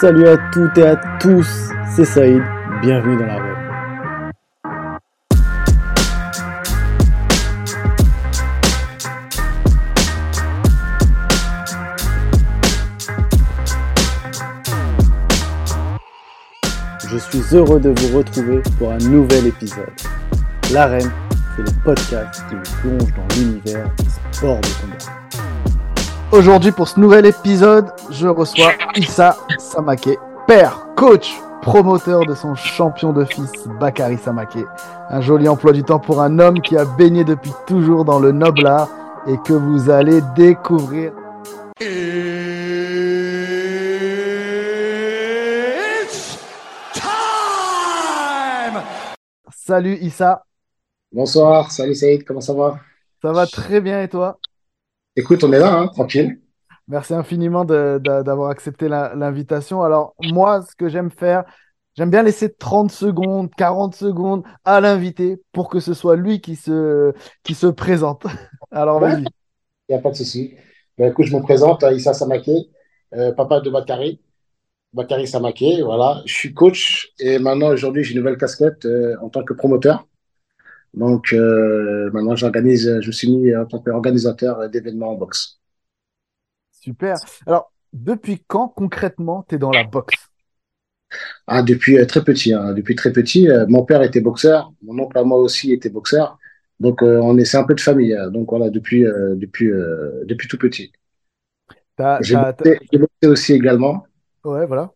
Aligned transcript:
Salut 0.00 0.26
à 0.26 0.38
toutes 0.50 0.78
et 0.78 0.86
à 0.86 0.96
tous, 1.20 1.68
c'est 1.94 2.06
Saïd, 2.06 2.42
bienvenue 2.80 3.18
dans 3.18 3.26
la 3.26 3.36
web. 3.36 3.56
Je 17.06 17.18
suis 17.18 17.54
heureux 17.54 17.78
de 17.78 17.90
vous 17.90 18.16
retrouver 18.16 18.62
pour 18.78 18.92
un 18.92 18.98
nouvel 18.98 19.48
épisode. 19.48 19.92
L'arène, 20.72 21.12
c'est 21.54 21.62
le 21.62 21.84
podcast 21.84 22.42
qui 22.48 22.54
vous 22.54 22.80
plonge 22.80 23.12
dans 23.12 23.34
l'univers 23.36 23.94
des 23.98 24.08
sports 24.32 24.58
de 24.58 24.68
combat. 24.80 25.21
Aujourd'hui, 26.32 26.72
pour 26.72 26.88
ce 26.88 26.98
nouvel 26.98 27.26
épisode, 27.26 27.92
je 28.08 28.26
reçois 28.26 28.72
Issa 28.96 29.36
Samake, 29.58 30.18
père, 30.46 30.86
coach, 30.96 31.38
promoteur 31.60 32.24
de 32.24 32.34
son 32.34 32.54
champion 32.54 33.12
de 33.12 33.26
fils, 33.26 33.52
Bakary 33.78 34.16
Samake. 34.16 34.64
Un 35.10 35.20
joli 35.20 35.46
emploi 35.46 35.72
du 35.72 35.82
temps 35.84 35.98
pour 35.98 36.22
un 36.22 36.38
homme 36.38 36.62
qui 36.62 36.74
a 36.78 36.86
baigné 36.86 37.22
depuis 37.22 37.52
toujours 37.66 38.06
dans 38.06 38.18
le 38.18 38.32
noble 38.32 38.66
art 38.66 38.88
et 39.26 39.36
que 39.44 39.52
vous 39.52 39.90
allez 39.90 40.22
découvrir. 40.34 41.12
Salut 49.54 49.98
Issa. 50.00 50.46
Bonsoir, 51.12 51.70
salut 51.70 51.94
Saïd, 51.94 52.24
comment 52.24 52.40
ça 52.40 52.54
va? 52.54 52.78
Ça 53.20 53.32
va 53.32 53.46
très 53.46 53.82
bien 53.82 54.00
et 54.02 54.08
toi? 54.08 54.38
Écoute, 55.14 55.44
on 55.44 55.52
est 55.52 55.58
là, 55.58 55.74
hein, 55.74 55.88
tranquille. 55.88 56.40
Merci 56.88 57.14
infiniment 57.14 57.64
d'avoir 57.64 58.50
accepté 58.50 58.88
l'invitation. 58.88 59.82
Alors, 59.82 60.14
moi, 60.22 60.62
ce 60.62 60.74
que 60.74 60.88
j'aime 60.88 61.10
faire, 61.10 61.44
j'aime 61.96 62.10
bien 62.10 62.22
laisser 62.22 62.52
30 62.52 62.90
secondes, 62.90 63.50
40 63.56 63.94
secondes 63.94 64.42
à 64.64 64.80
l'invité 64.80 65.40
pour 65.52 65.68
que 65.68 65.80
ce 65.80 65.94
soit 65.94 66.16
lui 66.16 66.40
qui 66.40 66.56
se, 66.56 67.12
qui 67.42 67.54
se 67.54 67.66
présente. 67.66 68.26
Alors, 68.70 69.00
vas-y. 69.00 69.24
Il 69.88 69.92
n'y 69.92 69.96
a 69.96 69.98
pas 70.00 70.10
de 70.10 70.16
souci. 70.16 70.54
Ben, 70.98 71.10
écoute, 71.10 71.26
je 71.26 71.36
me 71.36 71.42
présente, 71.42 71.84
Issa 71.92 72.14
Samake, 72.14 72.50
euh, 73.14 73.32
papa 73.32 73.60
de 73.60 73.70
Bakary. 73.70 74.20
Bakary 74.92 75.26
Samake, 75.26 75.80
voilà. 75.82 76.22
Je 76.26 76.34
suis 76.34 76.52
coach 76.52 77.12
et 77.18 77.38
maintenant, 77.38 77.68
aujourd'hui, 77.68 78.02
j'ai 78.02 78.12
une 78.12 78.18
nouvelle 78.18 78.36
casquette 78.38 78.84
euh, 78.86 79.16
en 79.20 79.28
tant 79.28 79.44
que 79.44 79.52
promoteur. 79.52 80.06
Donc, 80.94 81.32
euh, 81.32 82.10
maintenant, 82.12 82.36
j'organise, 82.36 83.00
je 83.00 83.06
me 83.06 83.12
suis 83.12 83.30
mis 83.30 83.54
en 83.56 83.64
tant 83.64 83.78
qu'organisateur 83.78 84.68
d'événements 84.68 85.10
en 85.10 85.14
boxe. 85.14 85.58
Super. 86.70 87.16
Alors, 87.46 87.72
depuis 87.92 88.42
quand 88.46 88.68
concrètement 88.68 89.44
tu 89.48 89.54
es 89.54 89.58
dans 89.58 89.70
la 89.70 89.84
boxe? 89.84 90.28
Ah, 91.46 91.62
Depuis 91.62 91.98
euh, 91.98 92.06
très 92.06 92.24
petit. 92.24 92.52
Hein. 92.52 92.72
Depuis 92.72 92.94
très 92.94 93.12
petit. 93.12 93.48
Euh, 93.48 93.66
mon 93.68 93.84
père 93.84 94.02
était 94.02 94.20
boxeur, 94.20 94.72
mon 94.82 94.98
oncle 95.02 95.18
à 95.18 95.24
moi 95.24 95.38
aussi 95.38 95.72
était 95.72 95.90
boxeur. 95.90 96.38
Donc, 96.80 97.02
euh, 97.02 97.20
on 97.22 97.38
est, 97.38 97.54
un 97.54 97.64
peu 97.64 97.74
de 97.74 97.80
famille. 97.80 98.14
Hein. 98.14 98.30
Donc, 98.30 98.50
voilà, 98.50 98.70
depuis, 98.70 99.02
depuis, 99.02 99.70
depuis 100.24 100.48
tout 100.48 100.58
petit. 100.58 100.92
J'ai 102.20 102.34
boxé, 102.36 102.80
aussi 103.24 103.52
également. 103.52 104.04
Ouais, 104.44 104.66
voilà. 104.66 104.92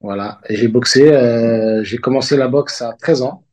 Voilà. 0.00 0.40
J'ai 0.48 0.68
boxé. 0.68 1.80
j'ai 1.82 1.98
commencé 1.98 2.36
la 2.36 2.48
boxe 2.48 2.82
à 2.82 2.92
13 2.92 3.22
ans 3.22 3.45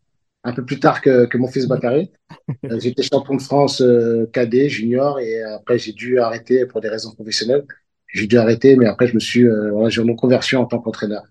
un 0.43 0.53
peu 0.53 0.65
plus 0.65 0.79
tard 0.79 1.01
que, 1.01 1.25
que 1.25 1.37
mon 1.37 1.47
fils 1.47 1.67
Bakary. 1.67 2.11
Euh, 2.71 2.79
j'étais 2.79 3.03
champion 3.03 3.35
de 3.35 3.41
France 3.41 3.81
euh, 3.81 4.29
cadet, 4.33 4.69
junior, 4.69 5.19
et 5.19 5.43
après 5.43 5.79
j'ai 5.79 5.93
dû 5.93 6.19
arrêter 6.19 6.65
pour 6.67 6.81
des 6.81 6.89
raisons 6.89 7.13
professionnelles. 7.13 7.65
J'ai 8.07 8.27
dû 8.27 8.37
arrêter, 8.37 8.75
mais 8.77 8.87
après 8.87 9.07
je 9.07 9.15
me 9.15 9.19
suis, 9.21 9.45
euh, 9.47 9.71
voilà, 9.71 9.89
j'ai 9.89 10.01
eu 10.01 10.05
mon 10.05 10.15
conversion 10.15 10.61
en 10.61 10.65
tant 10.65 10.79
qu'entraîneur. 10.79 11.23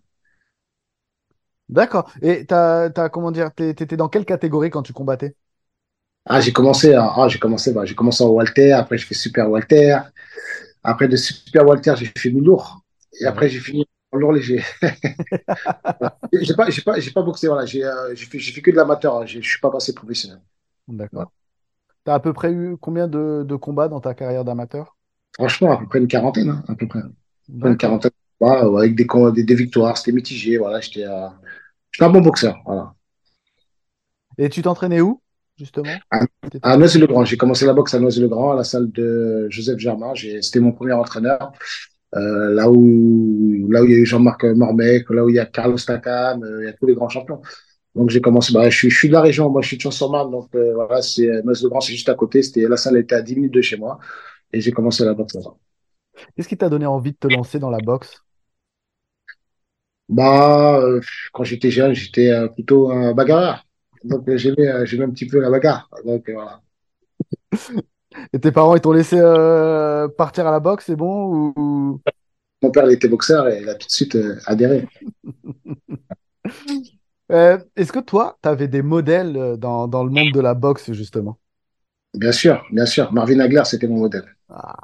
D'accord. 1.68 2.12
Et 2.22 2.46
t'as, 2.46 2.90
t'as, 2.90 3.08
comment 3.08 3.30
dire, 3.32 3.52
t'étais 3.54 3.96
dans 3.96 4.08
quelle 4.08 4.24
catégorie 4.26 4.70
quand 4.70 4.82
tu 4.82 4.92
combattais? 4.92 5.34
Ah, 6.24 6.40
j'ai 6.40 6.52
commencé, 6.52 6.94
ah, 6.94 7.26
j'ai 7.28 7.38
commencé, 7.38 7.72
bah, 7.72 7.84
j'ai 7.84 7.94
commencé 7.94 8.22
en 8.22 8.28
Walter, 8.28 8.72
après 8.72 8.96
j'ai 8.96 9.06
fait 9.06 9.14
super 9.14 9.50
Walter, 9.50 9.98
après 10.84 11.08
de 11.08 11.16
super 11.16 11.66
Walter 11.66 11.94
j'ai 11.98 12.12
fait 12.18 12.30
mi-lourd, 12.30 12.82
et 13.20 13.26
après 13.26 13.48
j'ai 13.48 13.60
fini 13.60 13.86
lourd 14.18 14.32
léger. 14.32 14.62
j'ai 16.32 16.54
pas, 16.54 16.70
j'ai 16.70 16.82
pas, 16.82 17.00
j'ai 17.00 17.10
pas 17.10 17.22
boxé, 17.22 17.48
voilà. 17.48 17.66
J'ai, 17.66 17.84
euh, 17.84 18.14
j'ai 18.14 18.26
fait, 18.26 18.60
que 18.60 18.70
de 18.70 18.76
l'amateur. 18.76 19.18
Hein. 19.18 19.26
Je 19.26 19.40
suis 19.40 19.60
pas 19.60 19.70
passé 19.70 19.94
professionnel. 19.94 20.40
D'accord. 20.88 21.32
Tu 22.04 22.10
as 22.10 22.14
à 22.14 22.20
peu 22.20 22.32
près 22.32 22.52
eu 22.52 22.76
combien 22.80 23.08
de, 23.08 23.44
de 23.46 23.56
combats 23.56 23.88
dans 23.88 24.00
ta 24.00 24.14
carrière 24.14 24.44
d'amateur? 24.44 24.96
Franchement, 25.34 25.72
à 25.72 25.76
peu 25.78 25.86
près 25.86 25.98
une 25.98 26.08
quarantaine, 26.08 26.50
hein, 26.50 26.64
à 26.68 26.74
peu 26.74 26.86
près. 26.86 27.00
Une 27.48 27.76
quarantaine 27.76 28.10
avec 28.42 28.96
des, 28.96 29.06
des, 29.34 29.44
des 29.44 29.54
victoires, 29.54 29.96
c'était 29.96 30.12
mitigé. 30.12 30.58
Voilà, 30.58 30.80
j'étais, 30.80 31.04
euh, 31.04 31.28
un 32.00 32.10
bon 32.10 32.20
boxeur. 32.20 32.60
Voilà. 32.64 32.94
Et 34.38 34.48
tu 34.48 34.62
t'entraînais 34.62 35.00
où, 35.00 35.20
justement? 35.56 35.92
À, 36.10 36.20
à 36.62 36.76
Noisy-le-Grand. 36.76 37.24
J'ai 37.24 37.36
commencé 37.36 37.66
la 37.66 37.74
boxe 37.74 37.94
à 37.94 38.00
Noisy-le-Grand, 38.00 38.52
à 38.52 38.56
la 38.56 38.64
salle 38.64 38.90
de 38.90 39.46
Joseph 39.50 39.78
Germain. 39.78 40.12
C'était 40.14 40.60
mon 40.60 40.72
premier 40.72 40.92
entraîneur. 40.92 41.52
Euh, 42.14 42.50
là 42.54 42.70
où 42.70 43.68
là 43.70 43.82
où 43.82 43.86
il 43.86 43.92
y 43.92 43.94
a 43.94 43.98
eu 43.98 44.06
Jean-Marc 44.06 44.44
Mormec, 44.44 45.08
là 45.10 45.24
où 45.24 45.28
il 45.30 45.36
y 45.36 45.38
a 45.38 45.46
Carlos 45.46 45.78
Takam, 45.78 46.42
euh, 46.44 46.62
il 46.62 46.66
y 46.66 46.68
a 46.68 46.72
tous 46.74 46.86
les 46.86 46.94
grands 46.94 47.08
champions. 47.08 47.40
Donc 47.94 48.10
j'ai 48.10 48.20
commencé, 48.20 48.52
bah, 48.52 48.68
je, 48.70 48.76
suis, 48.76 48.90
je 48.90 48.96
suis 48.98 49.08
de 49.08 49.12
la 49.14 49.20
région, 49.22 49.50
moi 49.50 49.62
je 49.62 49.68
suis 49.68 49.76
de 49.76 49.82
Champs-sur-Marne, 49.82 50.30
donc 50.30 50.48
euh, 50.54 50.74
voilà, 50.74 51.02
c'est 51.02 51.26
le 51.26 51.68
Grand, 51.68 51.80
c'est 51.80 51.92
juste 51.92 52.08
à 52.08 52.14
côté. 52.14 52.42
C'était 52.42 52.68
la 52.68 52.76
salle 52.76 52.96
était 52.98 53.14
à 53.14 53.22
10 53.22 53.36
minutes 53.36 53.54
de 53.54 53.62
chez 53.62 53.76
moi 53.76 53.98
et 54.52 54.60
j'ai 54.60 54.72
commencé 54.72 55.04
la 55.04 55.14
boxe 55.14 55.34
là-bas. 55.34 55.56
Qu'est-ce 56.36 56.48
qui 56.48 56.56
t'a 56.58 56.68
donné 56.68 56.86
envie 56.86 57.12
de 57.12 57.16
te 57.16 57.28
lancer 57.28 57.58
dans 57.58 57.70
la 57.70 57.80
boxe? 57.80 58.22
Bah, 60.08 60.80
quand 61.32 61.44
j'étais 61.44 61.70
jeune, 61.70 61.94
j'étais 61.94 62.30
plutôt 62.54 62.90
un 62.90 63.14
bagarreur, 63.14 63.64
donc 64.04 64.28
j'aimais 64.36 64.84
j'aimais 64.86 65.04
un 65.04 65.10
petit 65.10 65.26
peu 65.26 65.40
la 65.40 65.50
bagarre. 65.50 65.88
Donc 66.04 66.28
voilà. 66.30 66.60
Et 68.32 68.40
tes 68.40 68.52
parents, 68.52 68.74
ils 68.74 68.80
t'ont 68.80 68.92
laissé 68.92 69.16
euh, 69.18 70.08
partir 70.08 70.46
à 70.46 70.50
la 70.50 70.60
boxe, 70.60 70.86
c'est 70.86 70.96
bon 70.96 71.52
ou... 71.56 72.00
Mon 72.62 72.70
père, 72.70 72.86
il 72.86 72.92
était 72.92 73.08
boxeur 73.08 73.48
et 73.48 73.60
il 73.60 73.68
a 73.68 73.74
tout 73.74 73.86
de 73.86 73.92
suite 73.92 74.16
euh, 74.16 74.38
adhéré. 74.46 74.86
Euh, 77.30 77.56
est-ce 77.76 77.92
que 77.92 78.00
toi, 78.00 78.36
tu 78.42 78.48
avais 78.50 78.68
des 78.68 78.82
modèles 78.82 79.56
dans, 79.56 79.88
dans, 79.88 80.04
le 80.04 80.10
monde 80.10 80.32
de 80.32 80.40
la 80.40 80.52
boxe, 80.52 80.92
justement? 80.92 81.38
Bien 82.12 82.32
sûr, 82.32 82.62
bien 82.70 82.84
sûr. 82.84 83.10
Marvin 83.10 83.38
Hagler, 83.40 83.62
c'était 83.64 83.88
mon 83.88 84.00
modèle. 84.00 84.26
Ah. 84.50 84.76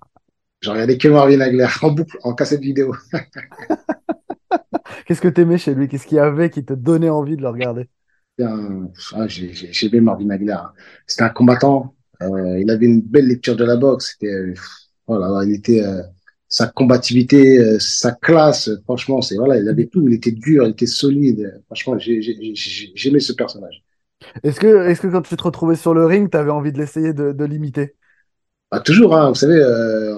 J'en 0.60 0.72
regardais 0.72 0.96
que 0.96 1.08
Marvin 1.08 1.40
Hagler 1.40 1.66
en 1.82 1.90
boucle, 1.90 2.16
en 2.22 2.32
cassette 2.34 2.62
vidéo. 2.62 2.94
Qu'est-ce 5.06 5.20
que 5.20 5.28
tu 5.28 5.42
aimais 5.42 5.58
chez 5.58 5.74
lui? 5.74 5.88
Qu'est-ce 5.88 6.06
qu'il 6.06 6.16
y 6.16 6.20
avait 6.20 6.48
qui 6.48 6.64
te 6.64 6.72
donnait 6.72 7.10
envie 7.10 7.36
de 7.36 7.42
le 7.42 7.48
regarder? 7.48 7.90
Ah, 8.40 9.26
J'ai 9.26 9.86
aimé 9.86 10.00
Marvin 10.00 10.30
Hagler. 10.30 10.58
C'était 11.06 11.24
un 11.24 11.28
combattant 11.28 11.94
euh, 12.22 12.58
il 12.60 12.70
avait 12.70 12.86
une 12.86 13.00
belle 13.00 13.26
lecture 13.26 13.56
de 13.56 13.64
la 13.64 13.76
boxe. 13.76 14.12
C'était, 14.12 14.54
voilà, 15.06 15.44
il 15.44 15.54
était 15.54 15.84
euh, 15.84 16.02
sa 16.48 16.66
combativité, 16.66 17.58
euh, 17.58 17.78
sa 17.78 18.12
classe. 18.12 18.70
Franchement, 18.84 19.22
c'est 19.22 19.36
voilà, 19.36 19.58
il 19.58 19.68
avait 19.68 19.86
tout. 19.86 20.06
Il 20.06 20.14
était 20.14 20.32
dur, 20.32 20.64
il 20.66 20.70
était 20.70 20.86
solide. 20.86 21.60
Franchement, 21.66 21.96
j'aimais 21.98 23.20
ce 23.20 23.32
personnage. 23.32 23.84
Est-ce 24.42 24.58
que, 24.58 24.88
est-ce 24.88 25.00
que 25.00 25.06
quand 25.06 25.22
tu 25.22 25.36
te 25.36 25.42
retrouvais 25.42 25.76
sur 25.76 25.94
le 25.94 26.04
ring, 26.04 26.30
tu 26.30 26.36
avais 26.36 26.50
envie 26.50 26.72
de 26.72 26.78
l'essayer 26.78 27.12
de, 27.12 27.32
de 27.32 27.44
l'imiter? 27.44 27.94
Bah, 28.70 28.80
toujours, 28.80 29.16
hein, 29.16 29.28
vous 29.30 29.34
savez, 29.34 29.64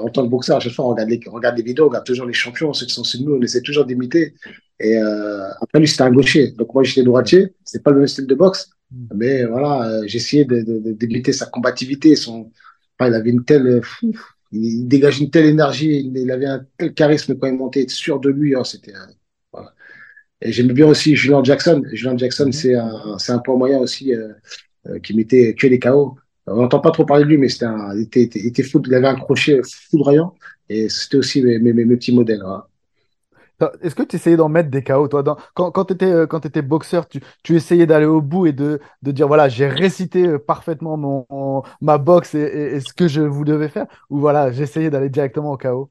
en 0.03 0.09
tant 0.09 0.25
que 0.25 0.31
boxeur, 0.31 0.57
à 0.57 0.61
chaque 0.61 0.73
fois, 0.73 0.87
on 0.87 0.89
regarde 0.89 1.11
les, 1.11 1.21
on 1.29 1.33
regarde 1.33 1.57
les 1.57 1.63
vidéos, 1.63 1.85
on 1.85 1.89
regarde 1.89 2.07
toujours 2.07 2.27
les 2.27 2.33
champions, 2.33 2.73
ceux 2.73 2.87
qui 2.87 2.95
sont 2.95 3.05
sur 3.05 3.21
nous, 3.21 3.35
on 3.35 3.43
essaie 3.43 3.61
toujours 3.61 3.85
d'imiter. 3.85 4.35
Et 4.81 4.97
après, 4.97 5.79
lui, 5.79 5.87
c'était 5.87 6.03
un 6.03 6.11
gaucher. 6.11 6.53
Donc, 6.53 6.75
moi, 6.75 6.83
j'étais 6.83 7.05
droitier. 7.05 7.55
C'est 7.65 7.83
pas 7.83 7.91
le 7.91 7.99
même 7.99 8.09
style 8.09 8.27
de 8.27 8.35
boxe. 8.35 8.71
Mm. 8.91 9.07
Mais 9.15 9.45
voilà, 9.45 9.89
euh, 9.89 10.03
j'ai 10.07 10.19
essayé 10.19 10.45
de, 10.45 11.33
sa 11.33 11.47
combativité. 11.47 12.17
Son, 12.17 12.51
il 13.01 13.15
avait 13.15 13.31
une 13.31 13.45
telle, 13.45 13.81
il 14.53 14.87
dégage 14.89 15.21
une 15.21 15.31
telle 15.31 15.47
énergie, 15.47 16.11
il, 16.15 16.31
avait 16.31 16.47
un 16.47 16.67
tel 16.77 16.93
charisme 16.95 17.37
quand 17.37 17.47
il 17.47 17.55
montait, 17.55 17.83
être 17.83 17.91
sûr 17.91 18.21
de 18.21 18.31
lui. 18.31 18.55
Hein, 18.55 18.65
c'était, 18.65 18.95
euh, 18.95 19.13
voilà. 19.53 19.75
Et 20.43 20.53
j'aimais 20.53 20.73
bien 20.73 20.87
aussi 20.87 21.17
Julian 21.17 21.45
Jackson. 21.45 21.83
Julian 21.93 22.17
Jackson, 22.19 22.49
mm. 22.49 22.53
c'est 22.53 22.75
un, 22.75 23.19
c'est 23.19 23.33
un 23.33 23.39
point 23.39 23.57
moyen 23.57 23.79
aussi 23.79 24.15
euh, 24.15 24.99
qui 25.03 25.15
mettait 25.15 25.55
que 25.55 25.67
les 25.67 25.79
KO. 25.79 26.17
On 26.47 26.57
n'entend 26.57 26.81
pas 26.81 26.91
trop 26.91 27.05
parler 27.05 27.25
de 27.25 27.29
lui, 27.29 27.39
mais 27.39 27.49
c'était 27.49 27.67
un, 27.67 27.95
il 27.95 28.03
était, 28.03 28.25
il 28.35 28.47
était 28.47 28.63
fou, 28.63 28.83
il 28.87 28.95
avait 28.95 29.07
un 29.07 29.15
crochet 29.15 29.61
foudroyant. 29.91 30.35
Et 30.69 30.89
c'était 30.89 31.17
aussi 31.17 31.43
mes, 31.43 31.59
mes, 31.59 31.73
mes, 31.73 31.97
petits 31.97 32.15
modèles. 32.15 32.41
Voilà. 32.41 32.70
Est-ce 33.83 33.95
que 33.95 34.03
tu 34.03 34.17
essayais 34.17 34.37
d'en 34.37 34.49
mettre 34.49 34.71
des 34.71 34.83
KO, 34.83 35.09
toi 35.09 35.23
Quand, 35.55 35.71
quand 35.71 35.85
tu 35.87 35.95
étais, 35.95 36.11
euh, 36.11 36.27
quand 36.27 36.45
étais 36.47 36.63
boxeur, 36.63 37.09
tu, 37.09 37.21
tu 37.43 37.57
essayais 37.57 37.87
d'aller 37.87 38.07
au 38.07 38.21
bout 38.23 38.47
et 38.47 38.53
de, 38.53 38.81
de 39.03 39.11
dire 39.13 39.27
voilà, 39.29 39.49
j'ai 39.49 39.69
récité 39.69 40.27
euh, 40.27 40.39
parfaitement 40.39 40.97
mon, 40.97 41.63
ma 41.81 41.99
boxe 41.99 42.35
et, 42.35 42.81
ce 42.81 42.93
que 42.93 43.09
je 43.09 43.23
vous 43.23 43.45
devais 43.45 43.69
faire? 43.69 43.87
Ou 44.11 44.19
voilà, 44.21 44.51
j'essayais 44.53 44.91
d'aller 44.91 45.09
directement 45.11 45.53
au 45.53 45.57
KO 45.59 45.91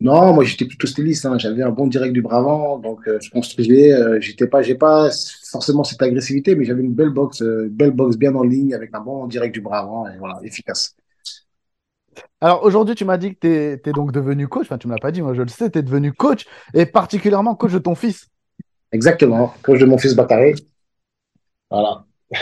Non, 0.00 0.32
moi 0.34 0.44
j'étais 0.44 0.66
plutôt 0.66 0.86
styliste. 0.86 1.26
Hein. 1.26 1.38
J'avais 1.38 1.62
un 1.62 1.70
bon 1.70 1.86
direct 1.86 2.12
du 2.12 2.22
bravant, 2.22 2.78
donc 2.78 3.06
euh, 3.08 3.18
je 3.20 3.30
construisais. 3.30 3.92
Euh, 3.92 4.20
j'étais 4.20 4.46
pas, 4.46 4.62
j'ai 4.62 4.74
pas 4.76 5.10
forcément 5.50 5.84
cette 5.84 6.02
agressivité, 6.02 6.54
mais 6.54 6.64
j'avais 6.64 6.82
une 6.82 6.94
belle 6.94 7.10
boxe, 7.10 7.42
belle 7.42 7.92
boxe 7.92 8.16
bien 8.16 8.34
en 8.34 8.42
ligne 8.42 8.74
avec 8.74 8.90
un 8.94 9.00
bon 9.00 9.26
direct 9.26 9.54
du 9.54 9.60
bravant 9.60 10.06
et 10.08 10.16
voilà, 10.18 10.38
efficace. 10.44 10.96
Alors 12.40 12.64
aujourd'hui, 12.64 12.94
tu 12.94 13.04
m'as 13.04 13.16
dit 13.16 13.34
que 13.34 13.40
tu 13.40 13.88
es, 13.88 13.92
donc 13.92 14.12
devenu 14.12 14.48
coach. 14.48 14.66
Enfin, 14.66 14.78
tu 14.78 14.86
ne 14.86 14.92
me 14.92 14.96
l'as 14.96 15.00
pas 15.00 15.12
dit, 15.12 15.22
moi 15.22 15.34
je 15.34 15.42
le 15.42 15.48
sais, 15.48 15.70
tu 15.70 15.78
es 15.78 15.82
devenu 15.82 16.12
coach 16.12 16.46
et 16.72 16.86
particulièrement 16.86 17.54
coach 17.54 17.72
de 17.72 17.78
ton 17.78 17.94
fils. 17.94 18.28
Exactement, 18.92 19.52
coach 19.62 19.80
de 19.80 19.86
mon 19.86 19.98
fils 19.98 20.14
Bakary. 20.14 20.54
Voilà. 21.70 22.04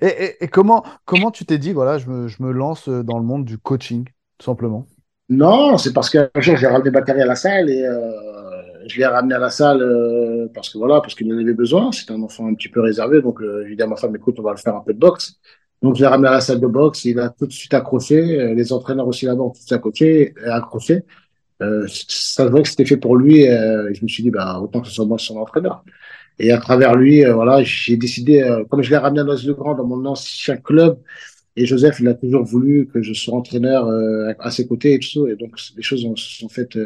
et, 0.00 0.48
comment, 0.48 0.84
comment 1.04 1.30
tu 1.30 1.44
t'es 1.44 1.58
dit, 1.58 1.72
voilà, 1.72 1.98
je 1.98 2.08
me, 2.08 2.28
je 2.28 2.42
me, 2.42 2.52
lance 2.52 2.88
dans 2.88 3.18
le 3.18 3.24
monde 3.24 3.44
du 3.44 3.58
coaching, 3.58 4.06
tout 4.38 4.44
simplement? 4.44 4.86
Non, 5.28 5.76
c'est 5.76 5.92
parce 5.92 6.08
qu'un 6.08 6.28
jour, 6.36 6.56
j'ai 6.56 6.66
ramené 6.66 6.90
Bakary 6.90 7.20
à 7.20 7.26
la 7.26 7.36
salle 7.36 7.68
et 7.68 7.82
euh, 7.82 8.10
je 8.86 8.98
l'ai 8.98 9.06
ramené 9.06 9.34
à 9.34 9.38
la 9.38 9.50
salle 9.50 9.82
euh, 9.82 10.48
parce 10.54 10.70
que 10.70 10.78
voilà, 10.78 11.00
parce 11.00 11.14
qu'il 11.14 11.32
en 11.32 11.38
avait 11.38 11.52
besoin. 11.52 11.90
C'était 11.92 12.12
un 12.12 12.22
enfant 12.22 12.46
un 12.46 12.54
petit 12.54 12.68
peu 12.68 12.80
réservé, 12.80 13.20
donc 13.22 13.42
euh, 13.42 13.64
j'ai 13.68 13.76
dit 13.76 13.82
à 13.82 13.86
ma 13.86 13.96
femme, 13.96 14.14
écoute, 14.14 14.36
on 14.38 14.42
va 14.42 14.52
le 14.52 14.56
faire 14.56 14.76
un 14.76 14.80
peu 14.80 14.94
de 14.94 14.98
boxe. 14.98 15.38
Donc, 15.82 15.96
je 15.96 16.00
l'ai 16.00 16.06
ramené 16.06 16.28
à 16.28 16.32
la 16.32 16.40
salle 16.40 16.60
de 16.60 16.66
boxe, 16.66 17.04
il 17.04 17.18
a 17.18 17.28
tout 17.28 17.46
de 17.46 17.52
suite 17.52 17.74
accroché, 17.74 18.54
les 18.54 18.72
entraîneurs 18.72 19.06
aussi 19.06 19.26
là-bas 19.26 19.42
ont 19.42 19.50
tout 19.50 19.54
de 19.54 19.58
suite 19.58 19.72
accroché. 19.72 20.34
accroché. 20.46 21.02
ça 21.60 22.44
se 22.44 22.50
voit 22.50 22.62
que 22.62 22.68
c'était 22.68 22.84
fait 22.86 22.96
pour 22.96 23.16
lui 23.16 23.42
et 23.42 23.94
je 23.94 24.02
me 24.02 24.08
suis 24.08 24.22
dit, 24.22 24.30
bah, 24.30 24.58
autant 24.60 24.80
que 24.80 24.88
ce 24.88 24.94
soit 24.94 25.06
moi 25.06 25.18
son 25.18 25.36
entraîneur. 25.36 25.84
Et 26.38 26.52
à 26.52 26.58
travers 26.58 26.94
lui, 26.94 27.24
euh, 27.24 27.34
voilà, 27.34 27.62
j'ai 27.62 27.96
décidé, 27.96 28.42
euh, 28.42 28.64
comme 28.64 28.82
je 28.82 28.90
l'ai 28.90 28.96
ramené 28.96 29.20
à 29.20 29.24
Noise 29.24 29.46
le 29.46 29.54
Grand 29.54 29.74
dans 29.74 29.86
mon 29.86 30.04
ancien 30.04 30.56
club, 30.56 30.98
et 31.56 31.64
Joseph, 31.66 32.00
il 32.00 32.08
a 32.08 32.14
toujours 32.14 32.44
voulu 32.44 32.86
que 32.88 33.02
je 33.02 33.14
sois 33.14 33.34
entraîneur 33.34 33.86
euh, 33.86 34.32
à 34.40 34.50
ses 34.50 34.66
côtés 34.66 34.94
et 34.94 34.98
tout 34.98 35.08
ça. 35.08 35.32
Et 35.32 35.36
donc, 35.36 35.56
les 35.76 35.82
choses 35.82 36.06
se 36.16 36.38
sont 36.38 36.48
faites, 36.50 36.78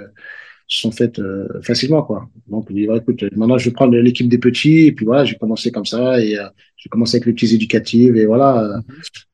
sont 0.68 0.92
faites 0.92 1.20
facilement, 1.62 2.02
quoi. 2.04 2.28
Donc, 2.46 2.66
il 2.70 2.76
dit, 2.76 2.88
écoute, 2.94 3.24
maintenant, 3.36 3.58
je 3.58 3.64
vais 3.70 3.74
prendre 3.74 3.96
l'équipe 3.96 4.28
des 4.28 4.38
petits. 4.38 4.86
Et 4.86 4.92
puis 4.92 5.04
voilà, 5.04 5.24
j'ai 5.24 5.34
commencé 5.36 5.72
comme 5.72 5.86
ça. 5.86 6.22
Et 6.22 6.36
j'ai 6.80 6.88
commencé 6.88 7.16
avec 7.16 7.26
les 7.26 7.32
petits 7.34 7.54
éducatifs. 7.54 8.14
Et 8.16 8.26
voilà, 8.26 8.62
mhm. 8.76 8.82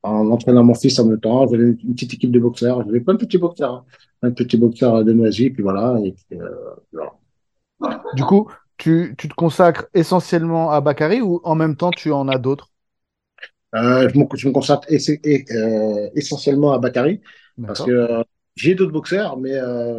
en 0.03 0.29
entraînant 0.31 0.63
mon 0.63 0.75
fils 0.75 0.99
en 0.99 1.05
même 1.05 1.19
temps. 1.19 1.47
J'avais 1.47 1.63
une 1.63 1.93
petite 1.93 2.13
équipe 2.13 2.31
de 2.31 2.39
boxeurs. 2.39 2.83
J'avais 2.85 2.99
plein 2.99 3.13
de 3.13 3.19
petits 3.19 3.37
boxeurs. 3.37 3.73
Hein. 3.73 3.85
Plein 4.19 4.29
de 4.29 4.35
petits 4.35 4.57
boxeurs 4.57 5.03
de 5.03 5.13
Noisy. 5.13 5.49
Puis 5.49 5.63
voilà. 5.63 5.97
Et 6.03 6.15
voilà. 6.91 7.13
Du 8.15 8.23
coup, 8.23 8.49
tu, 8.77 9.15
te 9.17 9.33
consacres 9.33 9.87
essentiellement 9.93 10.71
à 10.71 10.81
Bakary 10.81 11.21
ou 11.21 11.41
en 11.43 11.55
même 11.55 11.75
temps 11.75 11.91
tu 11.91 12.11
en 12.11 12.27
as 12.27 12.37
d'autres? 12.37 12.69
Euh, 13.75 14.09
je, 14.09 14.17
me, 14.17 14.51
consacre 14.51 14.87
euh, 14.91 16.09
essentiellement 16.15 16.71
à 16.71 16.79
Bakary 16.79 17.21
parce 17.65 17.83
que 17.83 17.91
euh, 17.91 18.23
j'ai 18.55 18.75
d'autres 18.75 18.93
boxeurs, 18.93 19.37
mais 19.37 19.53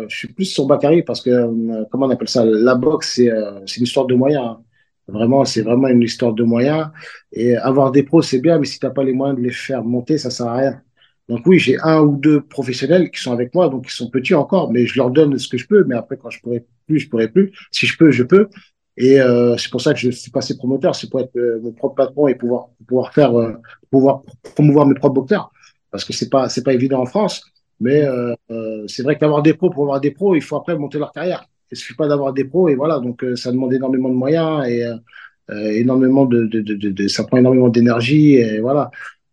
je 0.08 0.16
suis 0.16 0.28
plus 0.28 0.46
sur 0.46 0.66
Bakary 0.66 1.02
parce 1.02 1.20
que, 1.20 1.84
comment 1.90 2.06
on 2.06 2.10
appelle 2.10 2.28
ça? 2.28 2.44
La 2.44 2.74
boxe, 2.74 3.14
c'est 3.14 3.76
une 3.76 3.84
histoire 3.84 4.06
de 4.06 4.14
moyens. 4.14 4.44
Hein. 4.44 4.62
Vraiment, 5.08 5.44
c'est 5.44 5.62
vraiment 5.62 5.88
une 5.88 6.02
histoire 6.02 6.34
de 6.34 6.44
moyens. 6.44 6.88
Et 7.32 7.56
avoir 7.56 7.90
des 7.92 8.02
pros, 8.02 8.22
c'est 8.22 8.40
bien, 8.40 8.58
mais 8.58 8.66
si 8.66 8.78
tu 8.78 8.86
n'as 8.86 8.92
pas 8.92 9.04
les 9.04 9.12
moyens 9.12 9.38
de 9.38 9.44
les 9.44 9.52
faire 9.52 9.82
monter, 9.84 10.18
ça 10.18 10.30
sert 10.30 10.46
à 10.46 10.56
rien. 10.56 10.82
Donc 11.28 11.46
oui, 11.46 11.58
j'ai 11.58 11.78
un 11.82 12.00
ou 12.00 12.16
deux 12.16 12.40
professionnels 12.42 13.10
qui 13.10 13.20
sont 13.20 13.32
avec 13.32 13.54
moi, 13.54 13.68
donc 13.68 13.86
ils 13.88 13.92
sont 13.92 14.10
petits 14.10 14.34
encore, 14.34 14.70
mais 14.72 14.86
je 14.86 14.96
leur 14.98 15.10
donne 15.10 15.38
ce 15.38 15.48
que 15.48 15.58
je 15.58 15.66
peux. 15.66 15.84
Mais 15.84 15.94
après, 15.94 16.16
quand 16.16 16.30
je 16.30 16.40
pourrai 16.40 16.64
plus, 16.86 17.00
je 17.00 17.08
pourrai 17.08 17.28
plus. 17.28 17.52
Si 17.70 17.86
je 17.86 17.96
peux, 17.98 18.10
je 18.10 18.22
peux. 18.22 18.48
Et 18.96 19.20
euh, 19.20 19.56
c'est 19.56 19.70
pour 19.70 19.80
ça 19.80 19.92
que 19.94 20.00
je 20.00 20.10
suis 20.10 20.30
passé 20.30 20.56
promoteur, 20.56 20.94
c'est 20.94 21.08
pour 21.08 21.20
être 21.20 21.36
euh, 21.36 21.60
mon 21.62 21.72
propre 21.72 21.94
patron 21.94 22.28
et 22.28 22.34
pouvoir 22.34 22.68
pouvoir 22.86 23.12
faire 23.14 23.38
euh, 23.38 23.52
pouvoir 23.90 24.22
promouvoir 24.56 24.86
mes 24.86 24.94
propres 24.94 25.14
boxeurs. 25.14 25.52
Parce 25.90 26.04
que 26.04 26.12
c'est 26.12 26.28
pas 26.28 26.48
c'est 26.48 26.64
pas 26.64 26.74
évident 26.74 27.00
en 27.00 27.06
France, 27.06 27.44
mais 27.80 28.02
euh, 28.04 28.34
euh, 28.50 28.84
c'est 28.88 29.02
vrai 29.02 29.16
qu'avoir 29.16 29.42
des 29.42 29.54
pros 29.54 29.70
pour 29.70 29.84
avoir 29.84 30.00
des 30.00 30.10
pros, 30.10 30.34
il 30.34 30.42
faut 30.42 30.56
après 30.56 30.76
monter 30.76 30.98
leur 30.98 31.12
carrière. 31.12 31.46
Il 31.70 31.76
suffit 31.76 31.94
pas 31.94 32.08
d'avoir 32.08 32.32
des 32.32 32.44
pros 32.44 32.68
et 32.68 32.74
voilà. 32.74 32.98
Donc 32.98 33.24
ça 33.34 33.52
demande 33.52 33.72
énormément 33.74 34.08
de 34.08 34.14
moyens 34.14 34.66
et 34.66 34.84
énormément 35.50 36.26
de, 36.26 36.44
de, 36.44 36.60
de, 36.60 36.74
de, 36.74 37.08
ça 37.08 37.24
prend 37.24 37.38
énormément 37.38 37.68
d'énergie 37.68 38.34
et 38.34 38.60
voilà. 38.60 38.90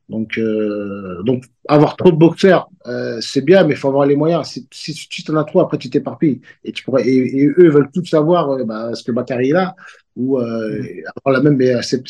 Donc, 0.07 0.37
euh, 0.37 1.23
donc 1.23 1.45
avoir 1.67 1.95
trop 1.95 2.11
de 2.11 2.15
boxeurs, 2.15 2.69
euh, 2.85 3.19
c'est 3.21 3.41
bien, 3.41 3.63
mais 3.63 3.73
il 3.73 3.77
faut 3.77 3.87
avoir 3.87 4.05
les 4.05 4.15
moyens. 4.15 4.61
Si, 4.71 4.93
tu 4.93 5.31
en 5.31 5.35
as 5.35 5.43
trop, 5.43 5.61
après 5.61 5.77
tu 5.77 5.89
t'éparpilles. 5.89 6.41
Et, 6.63 6.71
tu 6.71 6.83
pourrais, 6.83 7.07
et, 7.07 7.47
eux 7.57 7.69
veulent 7.69 7.89
tout 7.91 8.05
savoir 8.05 8.51
euh, 8.51 8.63
bah, 8.63 8.93
ce 8.93 9.03
que 9.03 9.11
Bakary 9.11 9.49
est 9.49 9.53
là. 9.53 9.75
Ou 10.15 10.39
euh, 10.39 10.79
mm. 11.25 11.31
la 11.31 11.41
même, 11.41 11.57
mais 11.57 11.81
c'est, 11.81 12.03
que 12.03 12.09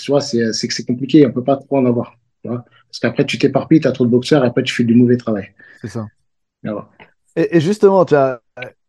c'est 0.51 0.85
compliqué. 0.85 1.25
On 1.25 1.31
peut 1.31 1.43
pas 1.43 1.55
trop 1.55 1.77
en 1.77 1.85
avoir. 1.85 2.17
Tu 2.43 2.49
vois 2.49 2.65
Parce 2.89 2.99
qu'après, 2.99 3.25
tu 3.25 3.37
t'éparpilles, 3.37 3.79
tu 3.79 3.87
as 3.87 3.93
trop 3.93 4.05
de 4.05 4.11
boxeurs, 4.11 4.43
et 4.43 4.47
après, 4.47 4.63
tu 4.63 4.73
fais 4.73 4.83
du 4.83 4.95
mauvais 4.95 5.17
travail. 5.17 5.53
C'est 5.81 5.87
ça. 5.87 6.05
Et, 7.35 7.59
justement, 7.59 8.05
tu 8.05 8.15
as, 8.15 8.41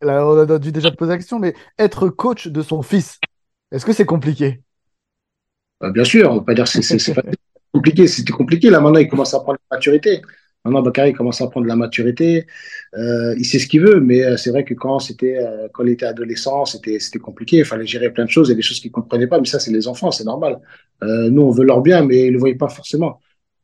on 0.03 0.39
a 0.39 0.59
dû 0.59 0.73
déjà 0.73 0.91
te 0.91 0.97
poser 0.97 1.13
la 1.13 1.19
question, 1.19 1.39
mais 1.39 1.55
être 1.79 2.09
coach 2.09 2.47
de 2.49 2.63
son 2.63 2.83
fils, 2.83 3.19
est-ce 3.73 3.85
que 3.85 3.93
c'est 3.93 4.07
compliqué? 4.07 4.63
Bah, 5.81 5.91
Bien 5.91 6.05
sûr, 6.05 6.31
on 6.31 6.37
va 6.37 6.43
pas 6.43 6.55
dire 6.55 6.65
que 6.65 6.81
c'est, 6.83 7.15
compliqué. 7.73 8.07
C'était 8.07 8.33
compliqué. 8.33 8.71
Là, 8.71 8.81
maintenant, 8.81 9.01
il 9.01 9.09
commence 9.09 9.35
à 9.35 9.41
prendre 9.41 9.59
la 9.71 9.77
maturité. 9.77 10.23
Maintenant, 10.65 10.83
Bakary 10.83 11.13
commence 11.13 11.41
à 11.41 11.47
prendre 11.49 11.67
la 11.67 11.77
maturité. 11.77 12.47
Euh, 12.97 13.37
il 13.39 13.45
sait 13.45 13.61
ce 13.61 13.69
qu'il 13.69 13.83
veut, 13.83 14.01
mais 14.01 14.25
euh, 14.25 14.37
c'est 14.37 14.51
vrai 14.51 14.65
que 14.65 14.75
quand 14.75 14.99
c'était, 14.99 15.39
euh, 15.39 15.69
quand 15.73 15.85
il 15.85 15.91
était 15.91 16.07
adolescent, 16.07 16.65
c'était, 16.65 16.99
compliqué. 17.21 17.59
Il 17.59 17.65
fallait 17.65 17.87
gérer 17.87 18.11
plein 18.11 18.25
de 18.25 18.31
choses 18.31 18.51
et 18.51 18.55
des 18.55 18.63
choses 18.63 18.81
qu'il 18.81 18.91
comprenaient 18.91 19.29
pas. 19.29 19.39
Mais 19.39 19.47
ça, 19.47 19.61
c'est 19.61 19.71
les 19.71 19.87
enfants, 19.87 20.11
c'est 20.11 20.25
normal. 20.25 20.61
Nous, 21.03 21.43
on 21.43 21.51
veut 21.51 21.65
leur 21.65 21.83
bien, 21.83 22.05
mais 22.05 22.27
ils 22.27 22.33
le 22.33 22.39
voyaient 22.39 22.55
pas 22.57 22.69
forcément. 22.69 23.21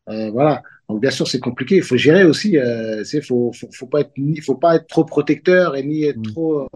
Voilà. 0.06 0.62
Donc, 0.92 1.00
bien 1.00 1.10
sûr, 1.10 1.26
c'est 1.26 1.40
compliqué. 1.40 1.76
Il 1.76 1.82
faut 1.82 1.96
gérer 1.96 2.24
aussi. 2.24 2.56
il 2.56 3.22
faut, 3.22 3.52
faut, 3.52 3.68
faut, 3.72 3.86
pas 3.86 4.00
être, 4.00 4.12
il 4.16 4.42
faut 4.42 4.56
pas 4.56 4.76
être 4.76 4.86
trop 4.86 5.04
protecteur 5.04 5.76
et 5.76 5.82
ni 5.82 6.04
être 6.04 6.18
mm. 6.18 6.32
trop. 6.32 6.68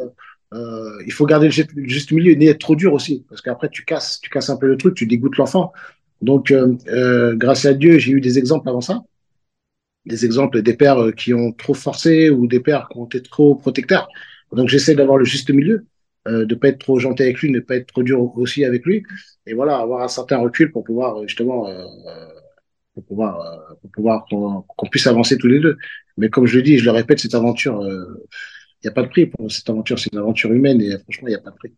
il 1.07 1.13
faut 1.13 1.27
garder 1.27 1.49
le 1.49 1.85
juste 1.89 2.13
milieu, 2.13 2.35
ni 2.35 2.47
être 2.47 2.61
trop 2.61 2.77
dur 2.77 2.93
aussi, 2.93 3.25
parce 3.29 3.43
qu'après 3.43 3.69
tu 3.69 3.85
casses, 3.85 4.21
tu 4.21 4.31
casses 4.31 4.51
un 4.51 4.57
peu 4.57 4.67
le 4.67 4.77
truc, 4.77 4.95
tu 4.95 5.07
dégoûtes 5.07 5.37
l'enfant. 5.37 5.73
Donc, 6.23 6.51
euh, 6.51 6.75
euh, 6.89 7.35
grâce 7.37 7.65
à 7.65 7.75
Dieu, 7.75 7.99
j'ai 7.99 8.13
eu 8.13 8.21
des 8.21 8.39
exemples 8.39 8.69
avant 8.69 8.81
ça. 8.81 9.03
Des 10.07 10.25
exemples 10.25 10.63
des 10.63 10.75
pères 10.75 10.99
euh, 11.03 11.13
qui 11.13 11.35
ont 11.35 11.53
trop 11.53 11.75
forcé 11.75 12.31
ou 12.31 12.47
des 12.47 12.61
pères 12.61 12.89
qui 12.91 12.99
ont 12.99 13.07
été 13.07 13.23
trop 13.23 13.55
protecteurs. 13.55 14.09
Donc, 14.53 14.69
j'essaie 14.69 14.95
d'avoir 14.95 15.19
le 15.19 15.25
juste 15.25 15.51
milieu, 15.51 15.87
euh, 16.29 16.47
de 16.47 16.55
pas 16.55 16.69
être 16.69 16.79
trop 16.79 16.99
gentil 16.99 17.25
avec 17.25 17.39
lui, 17.41 17.51
ne 17.51 17.61
pas 17.61 17.77
être 17.77 17.89
trop 17.89 18.03
dur 18.03 18.37
aussi 18.39 18.65
avec 18.65 18.85
lui. 18.87 19.05
Et 19.47 19.55
voilà, 19.55 19.79
avoir 19.79 20.03
un 20.03 20.09
certain 20.09 20.39
recul 20.39 20.73
pour 20.73 20.85
pouvoir 20.85 21.23
justement, 21.27 21.69
euh, 21.69 21.85
pour 22.97 23.05
pouvoir, 23.05 23.77
pour 23.81 23.91
pouvoir 23.93 24.27
qu'on 24.29 24.87
puisse 24.89 25.07
avancer 25.07 25.39
tous 25.39 25.47
les 25.47 25.61
deux. 25.61 25.77
Mais 26.17 26.31
comme 26.31 26.47
je 26.47 26.57
le 26.57 26.63
dis, 26.63 26.79
je 26.79 26.85
le 26.87 26.91
répète, 26.91 27.21
cette 27.21 27.35
aventure, 27.35 27.81
il 27.85 28.87
n'y 28.87 28.89
a 28.89 28.93
pas 28.93 29.03
de 29.03 29.09
prix 29.09 29.27
pour 29.27 29.51
cette 29.51 29.69
aventure. 29.71 29.99
C'est 29.99 30.13
une 30.13 30.19
aventure 30.19 30.53
humaine 30.53 30.81
et 30.81 30.99
franchement, 30.99 31.29
il 31.29 31.31
n'y 31.31 31.37
a 31.37 31.41
pas 31.41 31.51
de 31.51 31.57
prix. 31.57 31.73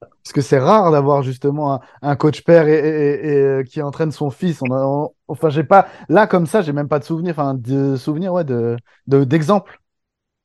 Parce 0.00 0.32
que 0.32 0.40
c'est 0.40 0.58
rare 0.58 0.92
d'avoir 0.92 1.22
justement 1.22 1.80
un, 2.02 2.16
coach 2.16 2.42
père 2.42 2.68
et, 2.68 2.82
euh, 2.82 3.62
qui 3.64 3.80
entraîne 3.82 4.12
son 4.12 4.30
fils. 4.30 4.60
On 4.62 5.10
enfin, 5.26 5.48
j'ai 5.48 5.64
pas 5.64 5.88
là 6.08 6.26
comme 6.26 6.46
ça, 6.46 6.60
j'ai 6.60 6.72
même 6.72 6.88
pas 6.88 6.98
de 6.98 7.04
souvenir, 7.04 7.32
enfin 7.32 7.54
de 7.54 7.96
souvenir, 7.96 8.32
ouais, 8.32 8.44
de 8.44 8.76
d'exemple. 9.06 9.80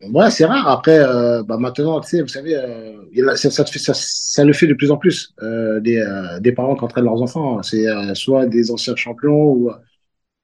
ouais, 0.01 0.31
c'est 0.31 0.45
rare. 0.45 0.67
Après, 0.69 0.97
euh, 0.99 1.43
bah 1.43 1.57
maintenant, 1.57 1.99
tu 1.99 2.09
sais, 2.09 2.21
vous 2.21 2.29
savez, 2.29 2.55
euh, 2.55 3.35
ça, 3.35 3.51
ça, 3.51 3.65
ça, 3.65 3.93
ça, 3.93 4.43
le 4.45 4.53
fait 4.53 4.67
de 4.67 4.73
plus 4.73 4.89
en 4.89 4.97
plus 4.97 5.35
des, 5.81 6.03
des 6.39 6.51
parents 6.53 6.75
qui 6.75 6.83
entraînent 6.85 7.05
leurs 7.05 7.21
enfants. 7.21 7.61
C'est 7.61 7.85
soit 8.15 8.45
des 8.45 8.71
anciens 8.71 8.95
champions 8.95 9.51
ou, 9.51 9.69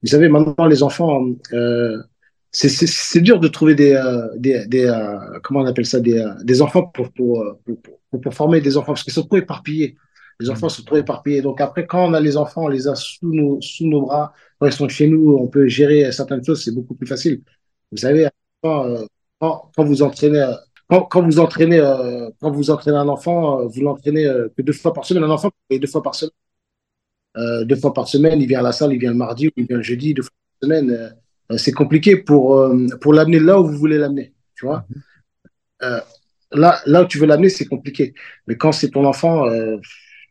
vous 0.01 0.07
savez, 0.07 0.29
maintenant 0.29 0.65
les 0.65 0.83
enfants, 0.83 1.25
c'est 2.51 3.21
dur 3.21 3.39
de 3.39 3.47
trouver 3.47 3.75
des, 3.75 4.01
des, 4.37 4.65
des 4.67 4.87
comment 5.43 5.61
on 5.61 5.65
appelle 5.65 5.85
ça, 5.85 5.99
des, 5.99 6.23
des 6.43 6.61
enfants 6.61 6.83
pour, 6.83 7.11
pour, 7.11 7.57
pour 7.65 7.77
pour, 8.17 8.33
former 8.33 8.61
des 8.61 8.77
enfants, 8.77 8.93
parce 8.93 9.03
qu'ils 9.03 9.13
sont 9.13 9.23
trop 9.23 9.37
éparpillés. 9.37 9.95
Les 10.39 10.49
enfants 10.49 10.69
sont 10.69 10.83
trop 10.83 10.97
éparpillés. 10.97 11.41
Donc 11.41 11.61
après, 11.61 11.85
quand 11.85 12.05
on 12.09 12.13
a 12.13 12.19
les 12.19 12.37
enfants, 12.37 12.63
on 12.65 12.67
les 12.69 12.87
a 12.87 12.95
sous 12.95 13.31
nos, 13.33 13.59
sous 13.61 13.87
nos 13.87 14.01
bras, 14.01 14.33
quand 14.59 14.67
ils 14.67 14.73
sont 14.73 14.87
chez 14.87 15.07
nous, 15.07 15.37
on 15.37 15.47
peut 15.47 15.67
gérer 15.67 16.11
certaines 16.11 16.43
choses, 16.43 16.63
c'est 16.63 16.73
beaucoup 16.73 16.95
plus 16.95 17.07
facile. 17.07 17.41
Vous 17.91 17.97
savez, 17.97 18.29
quand, 18.63 18.85
quand, 19.39 19.83
vous 19.83 20.01
entraînez, 20.01 20.45
quand, 20.89 21.03
quand 21.03 21.23
vous 21.23 21.39
entraînez, 21.39 21.79
euh, 21.79 22.29
quand 22.41 22.51
vous 22.51 22.69
entraînez 22.71 22.97
un 22.97 23.07
enfant, 23.09 23.61
euh, 23.61 23.67
vous 23.67 23.81
l'entraînez 23.81 24.25
euh, 24.25 24.47
que 24.55 24.61
deux 24.61 24.73
fois 24.73 24.93
par 24.93 25.05
semaine. 25.05 25.23
Un 25.23 25.29
enfant, 25.29 25.51
deux 25.69 25.87
fois 25.87 26.03
par 26.03 26.15
semaine. 26.15 26.31
Euh, 27.39 27.63
deux 27.65 27.75
fois 27.75 27.93
par 27.93 28.07
semaine, 28.07 28.41
il 28.41 28.47
vient 28.47 28.59
à 28.59 28.63
la 28.63 28.71
salle, 28.71 28.93
il 28.93 28.99
vient 28.99 29.11
le 29.11 29.17
mardi 29.17 29.47
ou 29.47 29.51
il 29.57 29.65
vient 29.65 29.77
le 29.77 29.83
jeudi, 29.83 30.13
deux 30.13 30.23
fois 30.23 30.31
par 30.59 30.67
semaine. 30.67 31.15
c'est 31.57 31.71
compliqué 31.71 32.17
pour, 32.17 32.69
pour 33.01 33.13
l'amener 33.13 33.39
là 33.39 33.59
où 33.59 33.65
vous 33.67 33.77
voulez 33.77 33.97
l'amener. 33.97 34.33
Tu 34.55 34.65
vois 34.65 34.85
mm-hmm 34.89 36.01
là, 36.51 36.81
là 36.85 37.03
où 37.03 37.05
tu 37.05 37.17
veux 37.19 37.25
l'amener, 37.25 37.49
c'est 37.49 37.65
compliqué. 37.65 38.13
Mais 38.47 38.55
quand 38.55 38.71
c'est 38.71 38.89
ton 38.89 39.05
enfant, 39.05 39.45
euh, 39.47 39.77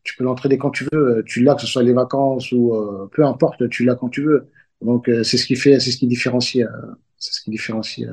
tu 0.04 0.16
peux 0.16 0.24
l'entraîner 0.24 0.58
quand 0.58 0.70
tu 0.70 0.86
veux. 0.92 1.22
Tu 1.26 1.42
l'as, 1.42 1.54
que 1.54 1.62
ce 1.62 1.66
soit 1.66 1.82
les 1.82 1.92
vacances 1.92 2.52
ou 2.52 2.74
euh, 2.74 3.08
peu 3.12 3.24
importe, 3.24 3.68
tu 3.68 3.84
l'as 3.84 3.94
quand 3.94 4.08
tu 4.08 4.22
veux. 4.22 4.48
Donc 4.80 5.08
euh, 5.08 5.22
c'est 5.24 5.36
ce 5.36 5.46
qui 5.46 5.56
fait, 5.56 5.80
c'est 5.80 5.90
ce 5.90 5.98
qui 5.98 6.06
différencie, 6.06 6.66
c'est 7.18 7.32
ce 7.32 7.40
qui 7.42 7.50
différencie 7.50 8.08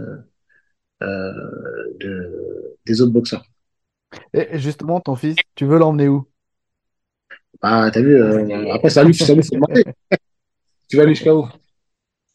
de, 1.01 2.77
des 2.85 3.01
autres 3.01 3.11
boxeurs. 3.11 3.45
Et 4.33 4.59
justement, 4.59 4.99
ton 4.99 5.15
fils, 5.15 5.35
tu 5.55 5.65
veux 5.65 5.77
l'emmener 5.77 6.07
où? 6.07 6.25
Bah, 7.65 7.89
t'as 7.91 7.99
vu. 7.99 8.21
après, 8.69 8.91
ça 8.91 9.03
lui, 9.03 9.15
ça 9.15 9.33
lui 9.33 9.43
c'est 9.43 9.55
demandé. 9.55 9.83
tu 10.87 10.97
vas 10.97 11.01
aller 11.01 11.15
jusqu'à 11.15 11.35
où? 11.35 11.47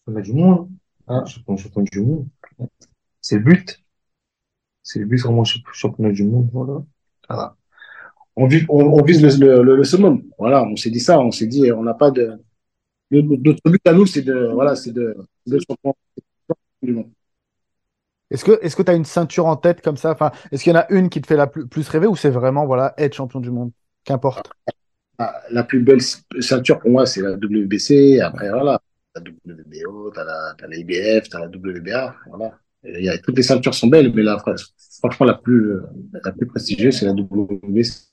A 0.09 0.21
du 0.21 0.33
monde. 0.33 0.69
Ah, 1.07 1.23
je 1.25 1.39
prends 1.69 1.83
du 1.83 2.01
monde. 2.01 2.27
C'est 3.21 3.37
le 3.37 3.43
but. 3.43 3.81
C'est 4.83 4.99
le 4.99 5.05
but 5.05 5.19
vraiment 5.19 5.45
championnat 5.45 6.11
du 6.11 6.25
monde. 6.25 6.51
Voilà. 6.53 7.55
On, 8.35 8.49
vise, 8.49 8.65
on, 8.69 9.01
vise 9.05 9.23
le, 9.39 9.63
le, 9.63 9.77
le, 9.77 9.85
summum. 9.85 10.21
Voilà, 10.37 10.65
on 10.65 10.75
s'est 10.75 10.91
dit 10.91 10.99
ça. 10.99 11.21
On 11.21 11.31
s'est 11.31 11.47
dit, 11.47 11.71
on 11.71 11.85
n'a 11.85 11.95
pas 11.95 12.11
de. 12.11 12.33
Notre 13.13 13.71
but 13.71 13.87
à 13.87 13.93
nous, 13.93 14.07
c'est 14.07 14.23
de. 14.23 14.51
Voilà, 14.53 14.75
c'est 14.75 14.91
de. 14.91 15.17
de 15.47 15.59
champion 15.61 15.95
du 16.83 16.93
monde. 16.93 17.11
Est-ce 18.33 18.45
que 18.45 18.59
est-ce 18.63 18.75
que 18.75 18.83
tu 18.83 18.91
as 18.91 18.95
une 18.95 19.05
ceinture 19.05 19.47
en 19.47 19.55
tête 19.55 19.81
comme 19.81 19.97
ça? 19.97 20.11
Enfin, 20.11 20.33
Est-ce 20.51 20.65
qu'il 20.65 20.73
y 20.73 20.77
en 20.77 20.81
a 20.81 20.91
une 20.91 21.09
qui 21.09 21.21
te 21.21 21.29
fait 21.29 21.37
la 21.37 21.47
plus, 21.47 21.69
plus 21.69 21.89
rêver 21.89 22.09
ou 22.09 22.17
c'est 22.17 22.31
vraiment 22.31 22.67
voilà, 22.67 22.95
être 22.99 23.15
champion 23.15 23.39
du 23.39 23.53
monde? 23.53 23.71
Qu'importe. 24.03 24.51
Ah, 25.23 25.43
la 25.50 25.65
plus 25.65 25.81
belle 25.81 26.00
ceinture 26.00 26.79
pour 26.79 26.91
moi, 26.91 27.05
c'est 27.05 27.21
la 27.21 27.33
WBC. 27.33 28.21
Après, 28.21 28.49
voilà, 28.49 28.81
la 29.15 29.21
WBO, 29.21 30.11
tu 30.11 30.19
as 30.19 30.25
la, 30.25 30.55
as 30.59 30.67
la 30.67 30.77
IBF, 30.77 31.29
tu 31.29 31.37
as 31.37 31.41
la 31.41 31.47
WBA. 31.47 32.17
Voilà. 32.31 32.59
Il 32.85 33.05
y 33.05 33.09
a, 33.11 33.19
toutes 33.19 33.37
les 33.37 33.43
ceintures 33.43 33.75
sont 33.75 33.89
belles, 33.89 34.11
mais 34.15 34.23
la, 34.23 34.39
franchement, 34.39 35.27
la 35.27 35.35
plus, 35.35 35.75
la 36.25 36.33
plus 36.33 36.47
prestigieuse, 36.47 36.99
c'est 36.99 37.05
la 37.05 37.12
WBC. 37.12 38.07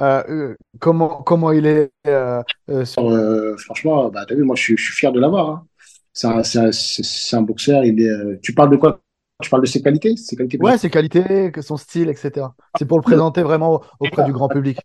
Euh, 0.00 0.22
euh, 0.28 0.54
comment, 0.78 1.22
comment 1.22 1.52
il 1.52 1.64
est 1.64 1.90
euh, 2.06 2.42
euh 2.68 3.56
Franchement, 3.56 4.10
bah, 4.10 4.26
as 4.28 4.34
vu, 4.34 4.44
moi, 4.44 4.56
je, 4.56 4.76
je 4.76 4.82
suis 4.82 4.92
fier 4.92 5.10
de 5.10 5.20
l'avoir. 5.20 5.48
Hein. 5.48 5.66
C'est 6.12 6.26
un, 6.26 7.38
un, 7.38 7.42
boxeur. 7.42 7.82
Il 7.86 8.02
est, 8.02 8.40
tu 8.42 8.52
parles 8.52 8.70
de 8.70 8.76
quoi 8.76 9.00
Tu 9.40 9.50
parles 9.50 9.62
de 9.62 9.68
ses 9.68 9.80
qualités, 9.80 10.16
ses 10.16 10.34
qualités 10.34 10.58
Ouais, 10.58 10.78
ses 10.78 10.90
qualités, 10.90 11.52
son 11.60 11.76
style, 11.76 12.08
etc. 12.08 12.46
C'est 12.76 12.86
pour 12.86 12.98
le 12.98 13.02
présenter 13.02 13.42
vraiment 13.42 13.82
auprès 14.00 14.24
du 14.24 14.32
grand 14.32 14.48
public. 14.48 14.78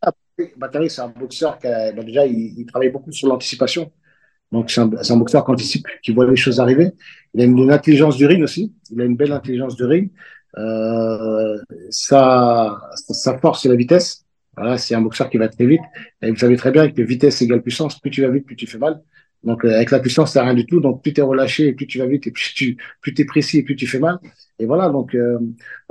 Bakary, 0.58 0.92
c'est 0.92 1.02
un 1.02 1.08
boxeur 1.08 1.58
qui 1.58 1.68
a, 1.68 1.92
bah, 1.92 2.04
déjà, 2.04 2.28
il, 2.28 2.60
il, 2.60 2.66
travaille 2.68 2.90
beaucoup 2.90 3.12
sur 3.12 3.28
l'anticipation. 3.28 3.92
Donc, 4.52 4.70
c'est 4.70 4.82
un, 4.82 4.92
un, 5.10 5.18
boxeur 5.18 5.44
qui 5.44 5.52
anticipe, 5.52 5.88
qui 6.04 6.14
voit 6.14 6.30
les 6.30 6.36
choses 6.36 6.60
arriver. 6.60 6.92
Il 7.34 7.42
a 7.42 7.46
une, 7.46 7.58
une, 7.58 7.72
intelligence 7.72 8.16
du 8.16 8.28
ring 8.28 8.44
aussi. 8.44 8.72
Il 8.92 9.02
a 9.02 9.06
une 9.06 9.16
belle 9.16 9.32
intelligence 9.32 9.76
du 9.76 9.86
ring. 9.86 10.12
Euh, 10.60 11.58
sa, 11.90 12.80
sa 12.96 13.40
force, 13.40 13.64
c'est 13.64 13.70
la 13.70 13.76
vitesse. 13.76 14.24
Voilà, 14.56 14.78
c'est 14.78 14.94
un 14.94 15.02
boxeur 15.02 15.32
qui 15.32 15.38
va 15.38 15.50
très 15.50 15.66
vite. 15.66 15.82
Et 16.22 16.30
vous 16.30 16.38
savez 16.38 16.58
très 16.58 16.72
bien 16.72 16.92
que 16.92 17.02
vitesse 17.02 17.42
égale 17.42 17.64
puissance. 17.64 18.00
Plus 18.00 18.12
tu 18.12 18.22
vas 18.22 18.30
vite, 18.30 18.46
plus 18.46 18.56
tu 18.56 18.68
fais 18.68 18.78
mal. 18.78 19.02
Donc, 19.44 19.66
euh, 19.66 19.76
avec 19.76 19.92
la 19.92 20.00
puissance, 20.00 20.34
c'est 20.34 20.40
rien 20.40 20.54
du 20.54 20.66
tout. 20.66 20.80
Donc, 20.80 21.02
plus 21.02 21.14
tu 21.14 21.22
es 21.22 21.24
relâché, 21.24 21.74
plus 21.74 21.88
tu 21.88 21.98
vas 21.98 22.06
vite, 22.06 22.28
et 22.28 22.32
plus 22.32 22.54
tu 22.54 22.78
plus 23.02 23.14
es 23.18 23.26
précis, 23.26 23.60
et 23.60 23.64
plus 23.64 23.76
tu 23.76 23.88
fais 23.88 24.00
mal. 24.00 24.20
Et 24.60 24.66
voilà, 24.66 24.90
donc, 24.90 25.16
euh, 25.16 25.40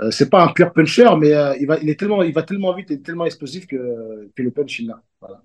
euh, 0.00 0.11
c'est 0.11 0.31
pas 0.31 0.45
un 0.45 0.52
pur 0.52 0.73
puncher, 0.73 1.09
mais 1.19 1.35
euh, 1.35 1.54
il, 1.59 1.66
va, 1.66 1.78
il, 1.78 1.90
est 1.90 1.99
tellement, 1.99 2.23
il 2.23 2.33
va 2.33 2.42
tellement 2.42 2.75
vite 2.75 2.90
et 2.90 3.00
tellement 3.00 3.26
explosif 3.26 3.66
que, 3.66 4.31
que 4.35 4.42
le 4.42 4.50
punch, 4.50 4.78
il 4.81 4.88
l'a. 4.88 5.02
Voilà. 5.21 5.42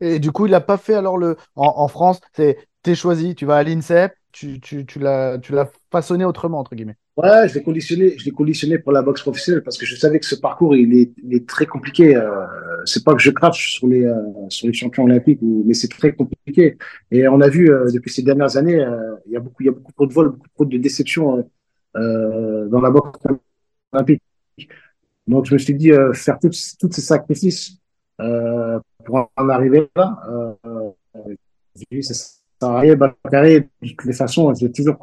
Et 0.00 0.18
du 0.18 0.30
coup, 0.30 0.46
il 0.46 0.50
n'a 0.50 0.60
pas 0.60 0.76
fait 0.76 0.94
alors 0.94 1.16
le. 1.16 1.36
En, 1.54 1.72
en 1.76 1.88
France, 1.88 2.20
c'est 2.34 2.58
t'es 2.82 2.94
choisi, 2.94 3.34
tu 3.34 3.46
vas 3.46 3.56
à 3.56 3.62
l'INSEP, 3.62 4.12
tu, 4.30 4.60
tu, 4.60 4.84
tu 4.86 4.98
l'as 5.00 5.70
façonné 5.90 6.24
autrement, 6.24 6.58
entre 6.58 6.74
guillemets. 6.74 6.96
Ouais, 7.16 7.48
je 7.48 7.54
l'ai 7.54 7.62
conditionné, 7.62 8.18
je 8.18 8.26
l'ai 8.26 8.30
conditionné 8.30 8.78
pour 8.78 8.92
la 8.92 9.00
boxe 9.00 9.22
professionnelle 9.22 9.62
parce 9.62 9.78
que 9.78 9.86
je 9.86 9.96
savais 9.96 10.20
que 10.20 10.26
ce 10.26 10.34
parcours, 10.34 10.76
il 10.76 10.94
est, 10.94 11.12
il 11.24 11.34
est 11.34 11.48
très 11.48 11.64
compliqué. 11.64 12.14
Euh, 12.14 12.44
c'est 12.84 13.02
pas 13.02 13.14
que 13.14 13.22
je 13.22 13.30
crache 13.30 13.72
sur 13.72 13.86
les, 13.88 14.04
euh, 14.04 14.14
sur 14.50 14.66
les 14.66 14.74
champions 14.74 15.04
olympiques, 15.04 15.38
ou, 15.40 15.64
mais 15.66 15.72
c'est 15.72 15.88
très 15.88 16.12
compliqué. 16.14 16.76
Et 17.10 17.26
on 17.26 17.40
a 17.40 17.48
vu 17.48 17.70
euh, 17.70 17.90
depuis 17.90 18.10
ces 18.12 18.22
dernières 18.22 18.58
années, 18.58 18.84
il 19.26 19.32
y 19.32 19.36
a 19.36 19.40
beaucoup, 19.40 19.62
il 19.62 19.66
y 19.66 19.68
a 19.70 19.72
beaucoup 19.72 19.92
trop 19.92 20.06
de 20.06 20.12
vols, 20.12 20.28
beaucoup 20.28 20.48
trop 20.54 20.64
de 20.66 20.76
déceptions 20.76 21.48
euh, 21.96 22.68
dans 22.68 22.80
la 22.80 22.90
boxe 22.90 23.18
olympique. 23.92 24.22
Donc 25.26 25.46
je 25.46 25.54
me 25.54 25.58
suis 25.58 25.74
dit 25.74 25.90
faire 26.14 26.38
tous 26.38 26.52
ces 26.52 27.00
sacrifices 27.00 27.78
pour 29.06 29.30
en 29.36 29.48
arriver 29.48 29.88
là. 29.96 30.18
Euh, 30.28 30.52
ça 32.60 32.78
rien. 32.78 32.94
de 32.94 33.64
toutes 33.80 34.04
les 34.04 34.12
façons, 34.12 34.52
j'ai 34.54 34.70
toujours 34.70 34.98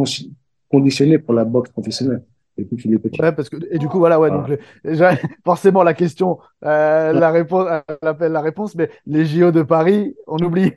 conditionné 0.69 1.17
pour 1.17 1.33
la 1.33 1.45
boxe 1.45 1.71
professionnelle. 1.71 2.23
Depuis 2.55 2.77
qu'il 2.77 2.93
est 2.93 2.99
petit. 2.99 3.19
Ouais, 3.19 3.31
parce 3.31 3.49
que, 3.49 3.57
et 3.71 3.79
du 3.79 3.87
coup, 3.87 3.97
voilà, 3.97 4.19
ouais, 4.19 4.29
donc, 4.29 4.47
forcément, 5.43 5.81
la 5.81 5.95
question, 5.95 6.37
euh, 6.63 7.11
la 7.11 7.31
réponse, 7.31 7.67
appelle 8.03 8.31
la 8.31 8.41
réponse, 8.41 8.75
mais 8.75 8.91
les 9.07 9.25
JO 9.25 9.51
de 9.51 9.63
Paris, 9.63 10.15
on 10.27 10.37
oublie. 10.37 10.71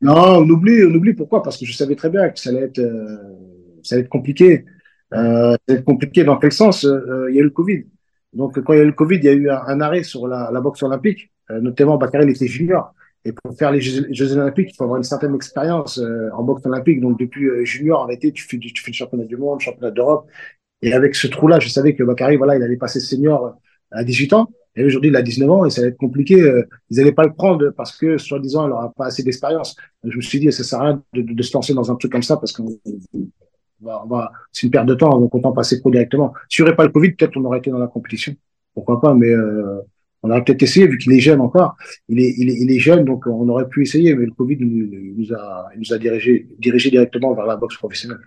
non, 0.00 0.38
on 0.38 0.48
oublie, 0.48 0.84
on 0.84 0.94
oublie. 0.94 1.12
Pourquoi? 1.12 1.42
Parce 1.42 1.58
que 1.58 1.66
je 1.66 1.74
savais 1.74 1.96
très 1.96 2.08
bien 2.08 2.30
que 2.30 2.40
ça 2.40 2.48
allait 2.48 2.62
être, 2.62 2.78
euh, 2.78 3.18
ça 3.82 3.96
allait 3.96 4.04
être 4.04 4.10
compliqué. 4.10 4.64
Euh, 5.14 5.56
être 5.68 5.84
compliqué 5.84 6.24
dans 6.24 6.36
quel 6.36 6.52
sens 6.52 6.84
euh, 6.84 7.28
Il 7.30 7.36
y 7.36 7.38
a 7.38 7.42
eu 7.42 7.44
le 7.44 7.50
Covid. 7.50 7.84
Donc, 8.32 8.60
quand 8.60 8.72
il 8.72 8.78
y 8.78 8.80
a 8.80 8.84
eu 8.84 8.88
le 8.88 8.92
Covid, 8.92 9.16
il 9.16 9.24
y 9.24 9.28
a 9.28 9.32
eu 9.32 9.50
un, 9.50 9.80
arrêt 9.80 10.02
sur 10.02 10.26
la, 10.26 10.50
la 10.52 10.60
boxe 10.60 10.82
olympique. 10.82 11.30
Euh, 11.50 11.60
notamment, 11.60 11.96
Bakary, 11.96 12.24
il 12.24 12.30
était 12.30 12.46
junior. 12.46 12.92
Et 13.24 13.32
pour 13.32 13.56
faire 13.56 13.72
les 13.72 13.80
Jeux, 13.80 14.32
Olympiques, 14.38 14.70
il 14.72 14.76
faut 14.76 14.84
avoir 14.84 14.98
une 14.98 15.04
certaine 15.04 15.34
expérience 15.34 15.98
euh, 15.98 16.28
en 16.32 16.44
boxe 16.44 16.64
olympique. 16.64 17.00
Donc, 17.00 17.18
depuis 17.18 17.46
euh, 17.46 17.64
junior, 17.64 18.02
en 18.02 18.08
été, 18.08 18.30
tu 18.32 18.44
fais, 18.46 18.58
tu 18.58 18.82
fais 18.82 18.92
le 18.92 18.96
championnat 18.96 19.24
du 19.24 19.36
monde, 19.36 19.60
championnat 19.60 19.90
d'Europe. 19.90 20.28
Et 20.82 20.92
avec 20.92 21.14
ce 21.16 21.26
trou-là, 21.26 21.58
je 21.58 21.68
savais 21.68 21.94
que 21.94 22.04
Bakary, 22.04 22.36
voilà, 22.36 22.56
il 22.56 22.62
allait 22.62 22.76
passer 22.76 23.00
senior 23.00 23.56
à 23.90 24.04
18 24.04 24.32
ans. 24.34 24.48
Et 24.76 24.84
aujourd'hui, 24.84 25.10
il 25.10 25.16
a 25.16 25.22
19 25.22 25.50
ans 25.50 25.64
et 25.64 25.70
ça 25.70 25.80
va 25.80 25.88
être 25.88 25.96
compliqué. 25.96 26.40
Euh, 26.40 26.62
ils 26.90 26.98
n'allaient 26.98 27.12
pas 27.12 27.24
le 27.24 27.32
prendre 27.32 27.70
parce 27.70 27.96
que, 27.96 28.18
soi-disant, 28.18 28.66
il 28.66 28.70
n'aura 28.70 28.92
pas 28.96 29.06
assez 29.06 29.22
d'expérience. 29.22 29.74
Je 30.04 30.16
me 30.16 30.22
suis 30.22 30.38
dit, 30.38 30.52
ça 30.52 30.62
sert 30.62 30.80
à 30.80 30.84
rien 30.84 31.02
de, 31.14 31.22
de, 31.22 31.42
se 31.42 31.52
lancer 31.54 31.74
dans 31.74 31.90
un 31.90 31.96
truc 31.96 32.12
comme 32.12 32.22
ça 32.22 32.36
parce 32.36 32.52
c'est 34.52 34.66
une 34.66 34.70
perte 34.70 34.86
de 34.86 34.94
temps. 34.94 35.18
Donc, 35.18 35.34
autant 35.34 35.52
passer 35.52 35.80
pro 35.80 35.90
directement. 35.90 36.32
Si 36.48 36.62
n'y 36.62 36.68
aurait 36.68 36.76
pas 36.76 36.84
le 36.84 36.90
Covid, 36.90 37.12
peut-être 37.12 37.36
on 37.36 37.44
aurait 37.44 37.58
été 37.58 37.70
dans 37.70 37.78
la 37.78 37.88
compétition. 37.88 38.34
Pourquoi 38.74 39.00
pas, 39.00 39.14
mais 39.14 39.30
euh, 39.30 39.80
on 40.22 40.30
aurait 40.30 40.44
peut-être 40.44 40.62
essayé, 40.62 40.86
vu 40.86 40.98
qu'il 40.98 41.12
est 41.12 41.20
jeune 41.20 41.40
encore. 41.40 41.76
Il 42.08 42.20
est, 42.20 42.34
il, 42.36 42.50
est, 42.50 42.54
il 42.60 42.70
est 42.70 42.78
jeune, 42.78 43.04
donc 43.04 43.26
on 43.26 43.48
aurait 43.48 43.68
pu 43.68 43.82
essayer, 43.82 44.14
mais 44.14 44.26
le 44.26 44.32
Covid 44.32 44.58
nous, 44.60 45.32
a, 45.34 45.68
nous 45.76 45.92
a 45.92 45.98
dirigé, 45.98 46.48
dirigé 46.58 46.90
directement 46.90 47.34
vers 47.34 47.46
la 47.46 47.56
boxe 47.56 47.76
professionnelle. 47.76 48.20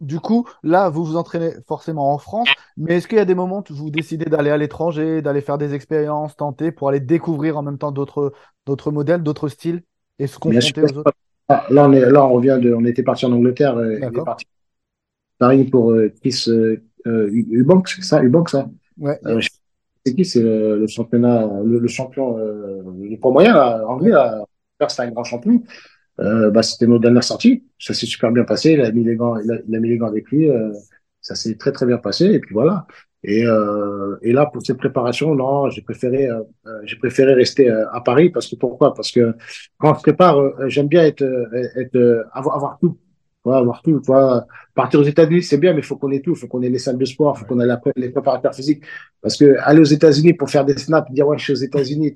Du 0.00 0.20
coup, 0.20 0.46
là, 0.62 0.90
vous 0.90 1.04
vous 1.04 1.16
entraînez 1.16 1.52
forcément 1.66 2.12
en 2.12 2.18
France, 2.18 2.48
mais 2.76 2.96
est-ce 2.96 3.08
qu'il 3.08 3.18
y 3.18 3.20
a 3.20 3.24
des 3.24 3.34
moments 3.34 3.64
où 3.70 3.74
vous 3.74 3.90
décidez 3.90 4.26
d'aller 4.26 4.50
à 4.50 4.56
l'étranger, 4.56 5.22
d'aller 5.22 5.40
faire 5.40 5.56
des 5.56 5.72
expériences, 5.74 6.36
tenter 6.36 6.72
pour 6.72 6.88
aller 6.88 7.00
découvrir 7.00 7.56
en 7.56 7.62
même 7.62 7.78
temps 7.78 7.92
d'autres, 7.92 8.32
d'autres 8.66 8.90
modèles, 8.90 9.22
d'autres 9.22 9.48
styles 9.48 9.82
et 10.18 10.26
se 10.26 10.38
confronter 10.38 10.82
aux 10.82 10.98
autres? 10.98 11.12
Ah, 11.48 11.66
là, 11.70 11.88
on 11.88 11.92
est, 11.92 12.10
là, 12.10 12.24
on 12.24 12.32
revient 12.32 12.58
de, 12.60 12.72
on 12.74 12.84
était 12.84 13.02
parti 13.02 13.26
en 13.26 13.32
Angleterre, 13.32 13.76
euh, 13.76 13.98
on 14.02 14.10
est 14.10 14.24
parti 14.24 14.46
Paris 15.38 15.64
pour 15.64 15.92
euh, 15.92 16.12
Chris 16.20 16.44
euh, 16.48 16.82
euh, 17.06 17.30
c'est 17.86 18.02
ça, 18.02 18.22
Ubank, 18.22 18.48
ça. 18.48 18.68
Ouais. 18.98 19.18
Euh, 19.26 19.40
c'est 20.04 20.14
qui 20.14 20.24
C'est 20.24 20.42
le, 20.42 20.86
championnat, 20.86 21.48
le, 21.64 21.86
champion, 21.88 22.38
euh, 22.38 22.82
le 23.00 23.16
poids 23.16 23.32
moyen 23.32 23.54
là, 23.54 23.86
anglais. 23.86 24.10
Là. 24.10 24.44
C'était 24.88 25.02
un 25.02 25.10
grand 25.10 25.24
champion. 25.24 25.62
Euh, 26.20 26.50
bah, 26.50 26.62
c'était 26.62 26.86
notre 26.86 27.02
dernière 27.02 27.24
sortie. 27.24 27.64
Ça 27.78 27.94
s'est 27.94 28.06
super 28.06 28.30
bien 28.32 28.44
passé. 28.44 28.72
Il 28.72 28.80
a 28.80 28.90
mis 28.90 29.04
les 29.04 29.16
gants, 29.16 29.36
il 29.38 29.50
a, 29.50 29.58
il 29.66 29.76
a 29.76 29.80
mis 29.80 29.88
les 29.88 29.98
gants 29.98 30.06
avec 30.06 30.28
lui. 30.30 30.48
Euh, 30.48 30.72
ça 31.20 31.34
s'est 31.34 31.56
très 31.56 31.72
très 31.72 31.86
bien 31.86 31.98
passé. 31.98 32.26
Et 32.26 32.40
puis 32.40 32.54
voilà. 32.54 32.86
Et, 33.24 33.44
euh, 33.44 34.16
et 34.22 34.32
là, 34.32 34.46
pour 34.46 34.64
cette 34.64 34.78
préparation, 34.78 35.34
non, 35.34 35.70
j'ai 35.70 35.82
préféré, 35.82 36.28
euh, 36.28 36.40
euh, 36.66 36.80
j'ai 36.84 36.96
préféré 36.96 37.34
rester 37.34 37.68
euh, 37.68 37.90
à 37.92 38.00
Paris 38.00 38.30
parce 38.30 38.46
que 38.46 38.56
pourquoi? 38.56 38.94
Parce 38.94 39.10
que 39.10 39.34
quand 39.78 39.94
je 39.94 40.02
prépare, 40.02 40.38
j'aime 40.68 40.86
bien 40.88 41.04
être, 41.04 41.24
être 41.76 42.26
avoir, 42.32 42.56
avoir 42.56 42.78
tout 42.78 42.96
avoir 43.56 43.82
tout. 43.82 44.02
Partir 44.74 45.00
aux 45.00 45.04
États-Unis, 45.04 45.42
c'est 45.42 45.58
bien, 45.58 45.72
mais 45.72 45.80
il 45.80 45.84
faut 45.84 45.96
qu'on 45.96 46.10
ait 46.10 46.20
tout. 46.20 46.32
Il 46.32 46.36
faut 46.36 46.48
qu'on 46.48 46.62
ait 46.62 46.68
les 46.68 46.78
salles 46.78 46.98
de 46.98 47.04
sport, 47.04 47.34
il 47.36 47.40
faut 47.40 47.46
qu'on 47.46 47.60
ait 47.60 47.66
la, 47.66 47.80
les 47.96 48.10
préparateurs 48.10 48.54
physiques. 48.54 48.84
Parce 49.20 49.36
que 49.36 49.56
aller 49.60 49.80
aux 49.80 49.84
États-Unis 49.84 50.34
pour 50.34 50.50
faire 50.50 50.64
des 50.64 50.76
snaps, 50.76 51.10
dire 51.12 51.26
ouais, 51.26 51.38
je 51.38 51.44
suis 51.44 51.52
aux 51.52 51.56
États-Unis, 51.56 52.14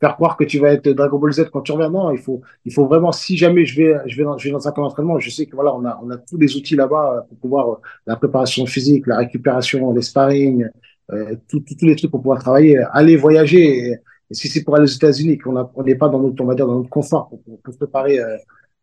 faire 0.00 0.14
croire 0.14 0.36
que 0.36 0.44
tu 0.44 0.58
vas 0.58 0.70
être 0.72 0.88
Dragon 0.88 1.18
Ball 1.18 1.32
Z 1.32 1.50
quand 1.52 1.62
tu 1.62 1.72
reviens. 1.72 1.90
Non, 1.90 2.10
il 2.12 2.18
faut, 2.18 2.40
il 2.64 2.72
faut 2.72 2.86
vraiment, 2.86 3.12
si 3.12 3.36
jamais 3.36 3.64
je 3.64 3.76
vais, 3.76 3.96
je 4.06 4.16
vais 4.16 4.24
dans, 4.24 4.38
je 4.38 4.44
vais 4.44 4.52
dans 4.52 4.66
un 4.66 4.72
camp 4.72 4.82
d'entraînement, 4.82 5.18
je 5.18 5.30
sais 5.30 5.46
que 5.46 5.54
voilà, 5.54 5.74
on 5.74 5.84
a, 5.84 6.00
on 6.02 6.10
a 6.10 6.16
tous 6.16 6.36
les 6.36 6.56
outils 6.56 6.76
là-bas 6.76 7.26
pour 7.28 7.38
pouvoir, 7.38 7.70
euh, 7.70 7.76
la 8.06 8.16
préparation 8.16 8.64
physique, 8.66 9.06
la 9.06 9.18
récupération, 9.18 9.92
les 9.92 10.02
sparring, 10.02 10.66
euh, 11.12 11.36
tous 11.48 11.62
les 11.82 11.96
trucs 11.96 12.10
pour 12.10 12.20
pouvoir 12.20 12.40
travailler, 12.40 12.78
aller 12.92 13.16
voyager. 13.16 13.78
Et, 13.78 13.96
si 14.30 14.48
c'est 14.48 14.62
pour 14.62 14.76
aller 14.76 14.84
aux 14.84 14.94
États-Unis, 14.94 15.38
qu'on 15.38 15.82
n'est 15.82 15.94
pas 15.94 16.08
dans 16.08 16.20
notre, 16.20 16.42
on 16.42 16.46
va 16.46 16.54
dire, 16.54 16.66
dans 16.66 16.76
notre 16.76 16.90
confort 16.90 17.30
pour, 17.30 17.40
pour, 17.62 17.72
se 17.72 17.78
préparer, 17.78 18.20
euh, 18.20 18.36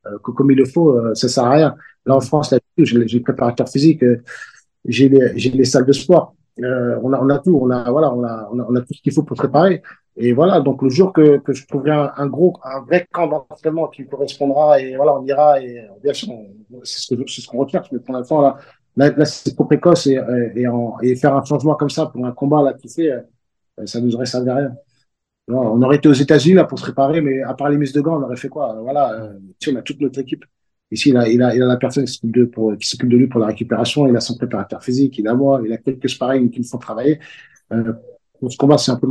euh, 0.07 0.17
comme 0.19 0.51
il 0.51 0.57
le 0.57 0.65
faut, 0.65 0.91
euh, 0.91 1.15
ça 1.15 1.27
sert 1.27 1.45
à 1.45 1.51
rien. 1.51 1.75
Là, 2.05 2.15
en 2.15 2.21
France, 2.21 2.53
j'ai 2.77 2.97
le 2.97 3.19
préparateur 3.21 3.67
physique, 3.69 4.03
euh, 4.03 4.21
j'ai 4.85 5.09
les, 5.09 5.33
les 5.33 5.65
salles 5.65 5.85
de 5.85 5.93
sport. 5.93 6.35
on 6.59 7.13
a, 7.13 7.19
on 7.19 7.29
a 7.29 7.39
tout, 7.39 7.57
on 7.61 7.69
a, 7.71 7.89
voilà, 7.89 8.13
on 8.13 8.23
a, 8.23 8.49
on 8.51 8.59
a, 8.59 8.65
on 8.69 8.75
a 8.75 8.81
tout 8.81 8.93
ce 8.93 9.01
qu'il 9.01 9.13
faut 9.13 9.23
pour 9.23 9.37
préparer. 9.37 9.81
Et 10.17 10.33
voilà, 10.33 10.61
donc 10.61 10.81
le 10.81 10.89
jour 10.89 11.11
que, 11.11 11.37
que 11.39 11.53
je 11.53 11.67
trouverai 11.67 11.91
un, 11.91 12.11
un 12.15 12.27
gros, 12.27 12.57
un 12.63 12.81
vrai 12.81 13.07
camp 13.11 13.27
d'entraînement 13.27 13.87
qui 13.87 14.05
correspondra, 14.07 14.79
et 14.79 14.95
voilà, 14.95 15.15
on 15.19 15.25
ira, 15.25 15.61
et 15.61 15.87
bien 16.01 16.13
sûr, 16.13 16.29
c'est 16.83 16.99
ce 16.99 17.15
c'est 17.27 17.41
ce 17.41 17.47
qu'on 17.47 17.57
recherche, 17.57 17.89
mais 17.91 17.99
pour 17.99 18.13
l'instant, 18.15 18.41
là, 18.41 18.57
là, 18.95 19.25
c'est 19.25 19.53
trop 19.53 19.65
précoce, 19.65 20.07
et, 20.07 20.19
et, 20.55 20.67
en, 20.67 20.97
et, 21.01 21.15
faire 21.17 21.35
un 21.35 21.43
changement 21.43 21.75
comme 21.75 21.89
ça 21.89 22.05
pour 22.05 22.25
un 22.25 22.31
combat, 22.31 22.61
là, 22.63 22.73
qui 22.73 22.87
fait, 22.87 23.11
ça 23.85 23.99
nous 23.99 24.15
aurait 24.15 24.25
servi 24.25 24.49
à 24.49 24.55
rien 24.55 24.75
on 25.47 25.81
aurait 25.81 25.97
été 25.97 26.09
aux 26.09 26.13
États-Unis 26.13 26.55
là 26.55 26.63
pour 26.65 26.79
se 26.79 26.83
préparer, 26.83 27.21
mais 27.21 27.41
à 27.41 27.53
part 27.53 27.69
les 27.69 27.77
mises 27.77 27.93
de 27.93 28.01
gants, 28.01 28.19
on 28.19 28.23
aurait 28.23 28.35
fait 28.35 28.49
quoi? 28.49 28.73
Voilà, 28.81 29.13
euh, 29.13 29.33
on 29.71 29.75
a 29.75 29.81
toute 29.81 30.01
notre 30.01 30.19
équipe. 30.19 30.45
Ici, 30.91 31.09
il 31.09 31.17
a, 31.17 31.27
il 31.29 31.41
a, 31.41 31.55
il 31.55 31.61
a 31.61 31.65
la 31.65 31.77
personne 31.77 32.05
qui 32.05 32.13
s'occupe 32.13 32.31
de, 32.31 32.45
de 32.45 33.17
lui 33.17 33.27
pour 33.27 33.39
la 33.39 33.47
récupération. 33.47 34.07
Il 34.07 34.15
a 34.15 34.19
son 34.19 34.37
préparateur 34.37 34.83
physique, 34.83 35.17
il 35.17 35.27
a 35.27 35.33
moi, 35.33 35.61
il 35.65 35.73
a 35.73 35.77
quelques 35.77 36.09
sparring 36.09 36.49
qui 36.49 36.59
me 36.59 36.65
font 36.65 36.77
travailler. 36.77 37.19
Euh, 37.73 37.93
pour 38.39 38.51
ce 38.51 38.57
combat, 38.57 38.77
c'est 38.77 38.91
un 38.91 38.97
peu 38.97 39.07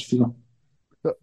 suffisant. 0.00 0.34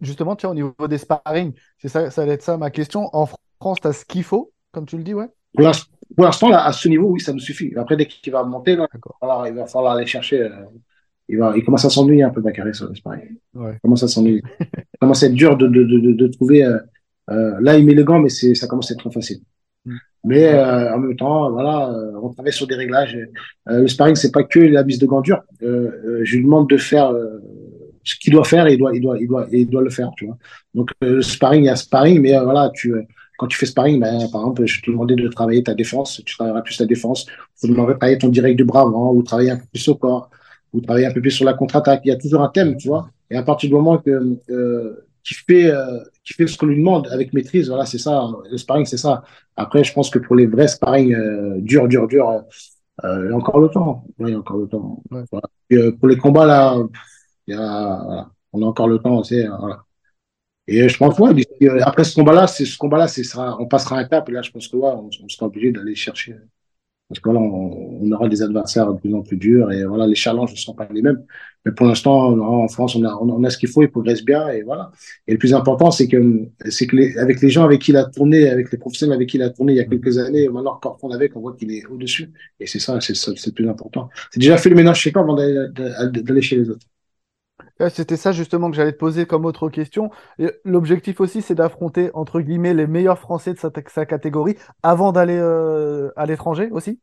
Justement, 0.00 0.34
tiens, 0.34 0.50
au 0.50 0.54
niveau 0.54 0.74
des 0.88 0.98
sparring, 0.98 1.52
c'est 1.78 1.88
ça, 1.88 2.10
ça 2.10 2.26
va 2.26 2.32
être 2.32 2.42
ça 2.42 2.56
ma 2.56 2.70
question. 2.70 3.08
En 3.14 3.26
France, 3.60 3.78
tu 3.80 3.86
as 3.86 3.92
ce 3.92 4.04
qu'il 4.04 4.24
faut, 4.24 4.52
comme 4.72 4.86
tu 4.86 4.96
le 4.96 5.04
dis, 5.04 5.14
ouais? 5.14 5.28
Pour 5.54 6.24
l'instant, 6.24 6.50
à 6.52 6.72
ce 6.72 6.88
niveau, 6.88 7.10
oui, 7.10 7.20
ça 7.20 7.32
nous 7.32 7.38
suffit. 7.38 7.72
Après, 7.76 7.96
dès 7.96 8.06
qu'il 8.06 8.32
va 8.32 8.42
monter, 8.42 8.76
là, 8.76 8.88
il 9.46 9.54
va 9.54 9.66
falloir 9.66 9.94
aller 9.94 10.06
chercher. 10.06 10.42
Euh, 10.42 10.50
il, 11.28 11.38
va, 11.38 11.52
il 11.56 11.64
commence 11.64 11.84
à 11.84 11.90
s'ennuyer 11.90 12.22
un 12.22 12.30
peu, 12.30 12.40
Bakary, 12.40 12.74
sur 12.74 12.90
pareil. 13.04 13.38
Ouais. 13.54 13.74
Il 13.74 13.80
commence 13.80 14.02
à 14.02 14.08
s'ennuyer. 14.08 14.42
commence 15.00 15.22
à 15.22 15.26
être 15.26 15.34
dur 15.34 15.56
de, 15.56 15.66
de, 15.68 15.84
de, 15.84 16.12
de 16.12 16.26
trouver. 16.28 16.64
Euh, 16.64 16.78
euh, 17.30 17.56
là, 17.60 17.76
il 17.76 17.84
met 17.84 17.94
les 17.94 18.04
gants, 18.04 18.18
mais 18.18 18.30
ça 18.30 18.66
commence 18.66 18.90
à 18.90 18.94
être 18.94 19.00
trop 19.00 19.10
facile. 19.10 19.40
Mm. 19.84 19.96
Mais 20.24 20.52
euh, 20.52 20.94
en 20.94 20.98
même 20.98 21.16
temps, 21.16 21.50
voilà, 21.50 21.90
euh, 21.90 22.12
on 22.22 22.30
travaille 22.30 22.52
sur 22.52 22.66
des 22.66 22.74
réglages. 22.74 23.16
Euh, 23.68 23.80
le 23.80 23.88
sparring, 23.88 24.16
c'est 24.16 24.32
pas 24.32 24.42
que 24.42 24.58
la 24.58 24.84
mise 24.84 24.98
de 24.98 25.06
gants 25.06 25.20
durs. 25.20 25.42
je 25.60 26.36
lui 26.36 26.44
demande 26.44 26.68
de 26.68 26.76
faire 26.76 27.12
ce 28.04 28.16
qu'il 28.16 28.32
doit 28.32 28.44
faire 28.44 28.68
il 28.68 28.78
doit, 28.78 28.94
il 28.94 29.00
doit, 29.00 29.18
il 29.18 29.28
doit, 29.28 29.46
il 29.50 29.68
doit 29.68 29.82
le 29.82 29.90
faire, 29.90 30.10
tu 30.16 30.26
vois. 30.26 30.36
Donc 30.74 30.90
le 31.00 31.22
sparring, 31.22 31.64
il 31.64 31.66
y 31.66 31.70
a 31.70 31.76
sparring, 31.76 32.20
mais 32.20 32.38
voilà, 32.38 32.70
tu 32.74 32.94
quand 33.38 33.46
tu 33.46 33.56
fais 33.56 33.66
sparring, 33.66 34.00
ben, 34.00 34.28
par 34.32 34.40
exemple, 34.42 34.66
je 34.66 34.82
te 34.82 34.90
demandais 34.90 35.14
de 35.14 35.28
travailler 35.28 35.62
ta 35.62 35.72
défense, 35.72 36.20
tu 36.26 36.36
travailleras 36.36 36.60
plus 36.62 36.76
ta 36.76 36.86
défense. 36.86 37.24
Je 37.56 37.66
te 37.68 37.72
demanderais 37.72 37.94
de 37.94 37.98
travailler 37.98 38.18
ton 38.18 38.28
direct 38.28 38.56
du 38.56 38.64
bras 38.64 38.82
avant, 38.82 39.12
ou 39.12 39.22
travailler 39.22 39.52
un 39.52 39.56
peu 39.56 39.66
plus 39.70 39.88
au 39.88 39.94
corps, 39.94 40.28
ou 40.72 40.80
travailler 40.80 41.06
un 41.06 41.12
peu 41.12 41.20
plus 41.20 41.30
sur 41.30 41.44
la 41.44 41.54
contre-attaque. 41.54 42.00
Il 42.04 42.08
y 42.08 42.10
a 42.10 42.16
toujours 42.16 42.42
un 42.42 42.48
thème, 42.48 42.76
tu 42.76 42.88
vois. 42.88 43.08
Et 43.30 43.36
à 43.36 43.44
partir 43.44 43.70
du 43.70 43.76
moment 43.76 43.98
que 43.98 44.38
euh, 44.50 45.06
qui 45.22 45.34
fait 45.34 45.70
euh, 45.70 46.00
qui 46.24 46.32
fait 46.32 46.48
ce 46.48 46.58
qu'on 46.58 46.66
lui 46.66 46.78
demande 46.78 47.06
avec 47.12 47.32
maîtrise, 47.32 47.68
voilà, 47.68 47.86
c'est 47.86 47.98
ça. 47.98 48.28
Le 48.50 48.58
sparring, 48.58 48.86
c'est 48.86 48.96
ça. 48.96 49.22
Après, 49.56 49.84
je 49.84 49.92
pense 49.92 50.10
que 50.10 50.18
pour 50.18 50.34
les 50.34 50.46
vrais 50.46 50.66
sparring 50.66 51.14
euh, 51.14 51.60
dur, 51.60 51.86
dur, 51.86 52.08
dur, 52.08 52.42
euh, 53.04 53.24
il 53.24 53.30
y 53.30 53.32
a 53.32 53.36
encore 53.36 53.60
le 53.60 53.68
temps. 53.68 54.04
il 54.18 54.30
y 54.30 54.34
a 54.34 54.38
encore 54.38 54.56
le 54.56 54.66
temps. 54.66 55.00
Voilà. 55.10 55.48
Et, 55.70 55.92
pour 55.92 56.08
les 56.08 56.16
combats 56.16 56.46
là, 56.46 56.76
il 57.48 57.54
y 57.54 57.56
a, 57.56 58.30
on 58.52 58.62
a 58.62 58.66
encore 58.66 58.88
le 58.88 58.98
temps, 58.98 59.22
c'est 59.24 59.46
voilà. 59.46 59.84
Et 60.68 60.86
je 60.88 60.98
pense, 60.98 61.18
ouais, 61.18 61.30
euh, 61.62 61.80
après 61.82 62.04
ce 62.04 62.14
combat-là, 62.14 62.46
c'est 62.46 62.66
ce 62.66 62.76
combat-là, 62.76 63.08
c'est 63.08 63.22
on 63.58 63.66
passera 63.66 63.98
un 63.98 64.04
cap. 64.04 64.28
Et 64.28 64.32
là, 64.32 64.42
je 64.42 64.50
pense 64.50 64.68
que 64.68 64.76
ouais, 64.76 64.90
on, 64.90 65.28
sera 65.28 65.46
obligé 65.46 65.72
d'aller 65.72 65.94
chercher. 65.94 66.36
Parce 67.08 67.20
que 67.20 67.30
là, 67.30 67.40
on, 67.40 68.12
aura 68.12 68.28
des 68.28 68.42
adversaires 68.42 68.92
de 68.92 69.00
plus 69.00 69.14
en 69.14 69.22
plus 69.22 69.38
durs 69.38 69.72
et 69.72 69.84
voilà, 69.84 70.06
les 70.06 70.14
challenges 70.14 70.52
ne 70.52 70.56
sont 70.58 70.74
pas 70.74 70.86
les 70.92 71.00
mêmes. 71.00 71.24
Mais 71.64 71.72
pour 71.72 71.86
l'instant, 71.86 72.38
en 72.38 72.68
France, 72.68 72.96
on 72.96 73.04
a, 73.04 73.14
on 73.14 73.42
a 73.44 73.50
ce 73.50 73.56
qu'il 73.56 73.70
faut, 73.70 73.82
il 73.82 73.90
progresse 73.90 74.22
bien 74.22 74.48
et 74.50 74.62
voilà. 74.62 74.92
Et 75.26 75.32
le 75.32 75.38
plus 75.38 75.54
important, 75.54 75.90
c'est 75.90 76.06
que, 76.06 76.48
c'est 76.68 76.86
que 76.86 76.96
les, 76.96 77.16
avec 77.18 77.40
les 77.40 77.48
gens 77.48 77.64
avec 77.64 77.80
qui 77.80 77.92
il 77.92 77.96
a 77.96 78.04
tourné, 78.04 78.50
avec 78.50 78.70
les 78.70 78.76
professionnels 78.78 79.16
avec 79.16 79.30
qui 79.30 79.38
il 79.38 79.42
a 79.42 79.50
tourné 79.50 79.72
il 79.72 79.76
y 79.76 79.80
a 79.80 79.84
quelques 79.84 80.18
années, 80.18 80.48
maintenant, 80.50 80.78
quand 80.82 80.98
on 81.02 81.10
avec, 81.12 81.34
on 81.34 81.40
voit 81.40 81.54
qu'il 81.56 81.72
est 81.72 81.86
au-dessus. 81.86 82.30
Et 82.60 82.66
c'est 82.66 82.78
ça, 82.78 83.00
c'est, 83.00 83.16
c'est 83.16 83.46
le 83.46 83.52
plus 83.52 83.68
important. 83.68 84.10
C'est 84.30 84.40
déjà 84.40 84.58
fait 84.58 84.68
le 84.68 84.76
ménage 84.76 85.00
chez 85.00 85.12
toi 85.12 85.22
avant 85.22 85.34
d'aller 85.34 86.42
chez 86.42 86.56
les 86.56 86.68
autres. 86.68 86.86
C'était 87.90 88.16
ça 88.16 88.32
justement 88.32 88.70
que 88.70 88.76
j'allais 88.76 88.92
te 88.92 88.98
poser 88.98 89.26
comme 89.26 89.44
autre 89.44 89.68
question. 89.68 90.10
L'objectif 90.64 91.20
aussi, 91.20 91.42
c'est 91.42 91.54
d'affronter, 91.54 92.10
entre 92.14 92.40
guillemets, 92.40 92.74
les 92.74 92.86
meilleurs 92.86 93.18
Français 93.18 93.54
de 93.54 93.58
sa, 93.58 93.70
sa 93.88 94.04
catégorie 94.06 94.56
avant 94.82 95.12
d'aller 95.12 95.36
euh, 95.38 96.10
à 96.16 96.26
l'étranger 96.26 96.68
aussi? 96.72 96.98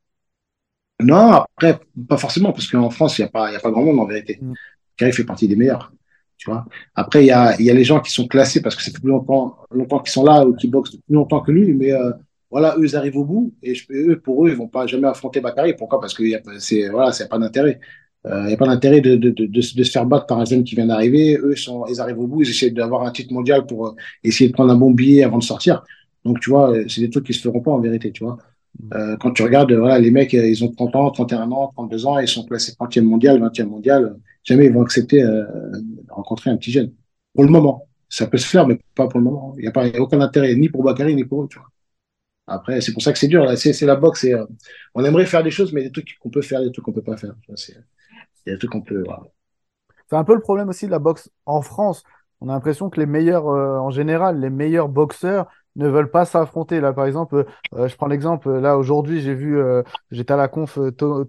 Non, 1.02 1.44
après, 1.58 1.80
pas 2.08 2.18
forcément, 2.18 2.52
parce 2.52 2.68
qu'en 2.68 2.90
France, 2.90 3.18
il 3.18 3.22
n'y 3.22 3.28
a, 3.28 3.32
pas, 3.32 3.50
a 3.50 3.60
pas 3.60 3.72
grand 3.72 3.84
monde 3.84 4.00
en 4.00 4.06
vérité. 4.06 4.40
Mm. 4.42 5.12
fait 5.12 5.24
partie 5.24 5.48
des 5.48 5.56
meilleurs. 5.56 5.92
Tu 6.38 6.50
vois 6.50 6.66
après, 6.96 7.24
il 7.24 7.28
y 7.28 7.32
a, 7.32 7.60
y 7.62 7.70
a 7.70 7.74
les 7.74 7.86
gens 7.86 8.02
qui 8.02 8.12
sont 8.12 8.28
classés 8.28 8.62
parce 8.62 8.76
que 8.76 8.82
c'est 8.82 8.94
plus 8.94 9.08
longtemps, 9.08 9.58
longtemps 9.72 10.00
qu'ils 10.00 10.12
sont 10.12 10.26
là 10.26 10.46
ou 10.46 10.54
qui 10.54 10.68
boxent 10.68 10.98
plus 10.98 11.16
longtemps 11.16 11.40
que 11.40 11.52
lui, 11.52 11.74
mais 11.74 11.94
euh, 11.94 12.12
voilà, 12.52 12.76
eux, 12.78 12.84
ils 12.84 12.96
arrivent 12.96 13.18
au 13.18 13.24
bout 13.24 13.54
et 13.64 13.74
je, 13.74 13.86
eux, 13.92 14.20
pour 14.20 14.46
eux, 14.46 14.50
ils 14.50 14.56
vont 14.56 14.68
pas 14.68 14.86
jamais 14.86 15.08
affronter 15.08 15.40
Bakary. 15.40 15.76
Pourquoi? 15.76 16.02
Parce 16.02 16.14
que 16.14 16.24
c'est 16.60 16.90
voilà, 16.90 17.14
c'est 17.14 17.30
pas 17.30 17.40
d'intérêt. 17.40 17.80
Il 18.26 18.32
euh, 18.32 18.48
n'y 18.48 18.54
a 18.54 18.58
pas 18.58 18.66
d'intérêt 18.66 19.02
de, 19.02 19.16
de, 19.16 19.30
de, 19.30 19.46
de, 19.46 19.62
se 19.62 19.92
faire 19.92 20.06
battre 20.06 20.26
par 20.26 20.40
un 20.40 20.46
jeune 20.46 20.64
qui 20.64 20.76
vient 20.76 20.88
d'arriver. 20.88 21.38
Eux, 21.38 21.56
sont, 21.56 21.86
ils 21.88 22.02
arrivent 22.02 22.20
au 22.20 22.28
bout, 22.28 22.42
ils 22.42 22.50
essaient 22.50 22.72
d'avoir 22.72 23.04
un 23.04 23.12
titre 23.12 23.34
mondial 23.34 23.66
pour 23.66 23.88
euh, 23.88 23.96
essayer 24.24 24.50
de 24.50 24.54
prendre 24.54 24.72
un 24.72 24.76
bon 24.76 24.92
billet 24.92 25.24
avant 25.24 25.38
de 25.38 25.44
sortir. 25.44 25.84
Donc, 26.26 26.40
tu 26.40 26.50
vois, 26.50 26.72
euh, 26.72 26.86
c'est 26.90 27.02
des 27.02 27.10
trucs 27.10 27.26
qui 27.26 27.34
se 27.34 27.42
feront 27.42 27.62
pas 27.62 27.72
en 27.72 27.80
vérité, 27.80 28.12
tu 28.12 28.24
vois. 28.24 28.38
Euh, 28.94 29.16
quand 29.18 29.32
tu 29.32 29.44
regardes, 29.44 29.72
voilà, 29.72 30.00
les 30.00 30.12
mecs, 30.12 30.34
ils 30.34 30.64
ont 30.64 30.72
30 30.72 30.96
ans, 30.96 31.12
31 31.12 31.52
ans, 31.52 31.72
32 31.76 32.06
ans, 32.08 32.20
ils 32.20 32.28
sont 32.28 32.44
classés 32.46 32.74
30e 32.74 33.04
mondial, 33.04 33.40
20e 33.40 33.68
mondial. 33.68 34.18
Jamais 34.44 34.66
ils 34.66 34.74
vont 34.74 34.82
accepter 34.82 35.24
euh, 35.24 35.44
de 35.72 36.12
rencontrer 36.12 36.50
un 36.50 36.58
petit 36.58 36.72
jeune. 36.72 36.92
Pour 37.34 37.44
le 37.44 37.52
moment. 37.52 37.88
Ça 38.10 38.28
peut 38.28 38.38
se 38.38 38.48
faire, 38.48 38.68
mais 38.68 38.80
pas 38.96 39.08
pour 39.08 39.20
le 39.20 39.26
moment. 39.26 39.54
Il 39.58 39.62
n'y 39.62 39.68
a, 39.68 39.72
pas, 39.72 39.86
a 39.86 40.00
aucun 40.00 40.22
intérêt, 40.22 40.56
ni 40.56 40.70
pour 40.70 40.84
Bakary, 40.84 41.16
ni 41.16 41.26
pour 41.26 41.44
eux, 41.44 41.48
tu 41.50 41.58
vois. 41.58 41.70
Après, 42.48 42.82
c'est 42.82 42.94
pour 42.94 43.02
ça 43.02 43.12
que 43.14 43.20
c'est 43.20 43.28
dur. 43.28 43.52
C'est 43.58 43.82
la 43.86 43.96
boxe. 43.96 44.24
Et, 44.26 44.36
on 44.94 45.04
aimerait 45.04 45.26
faire 45.26 45.44
des 45.44 45.52
choses, 45.52 45.74
mais 45.74 45.84
des 45.84 45.92
trucs 45.92 46.18
qu'on 46.20 46.30
peut 46.30 46.44
faire, 46.44 46.62
des 46.62 46.72
trucs 46.72 46.86
qu'on 46.86 46.94
peut 46.94 47.02
pas 47.02 47.18
faire. 47.18 47.36
C'est 47.56 47.76
il 48.46 48.50
y 48.50 48.52
a 48.52 48.56
des 48.56 48.60
trucs 48.60 48.72
qu'on 48.72 48.82
peut. 48.82 49.04
C'est 50.10 50.16
un 50.16 50.24
peu 50.24 50.36
le 50.36 50.42
problème 50.42 50.70
aussi 50.70 50.86
de 50.86 50.92
la 50.92 51.00
boxe 51.00 51.30
en 51.46 51.62
France. 51.62 52.04
On 52.42 52.50
a 52.50 52.54
l'impression 52.54 52.90
que 52.90 53.00
les 53.00 53.06
meilleurs, 53.06 53.48
euh, 53.48 53.80
en 53.80 53.90
général, 53.90 54.40
les 54.40 54.50
meilleurs 54.50 54.90
boxeurs 54.90 55.48
ne 55.76 55.88
veulent 55.88 56.12
pas 56.12 56.26
s'affronter. 56.26 56.80
Là, 56.80 56.94
par 56.94 57.06
exemple, 57.06 57.46
euh, 57.74 57.88
je 57.88 57.96
prends 57.96 58.08
l'exemple. 58.08 58.52
Là, 58.60 58.78
aujourd'hui, 58.78 59.22
j'ai 59.22 59.34
vu, 59.34 59.58
euh, 59.58 59.84
j'étais 60.12 60.34
à 60.34 60.38
la 60.38 60.48
conf 60.48 60.78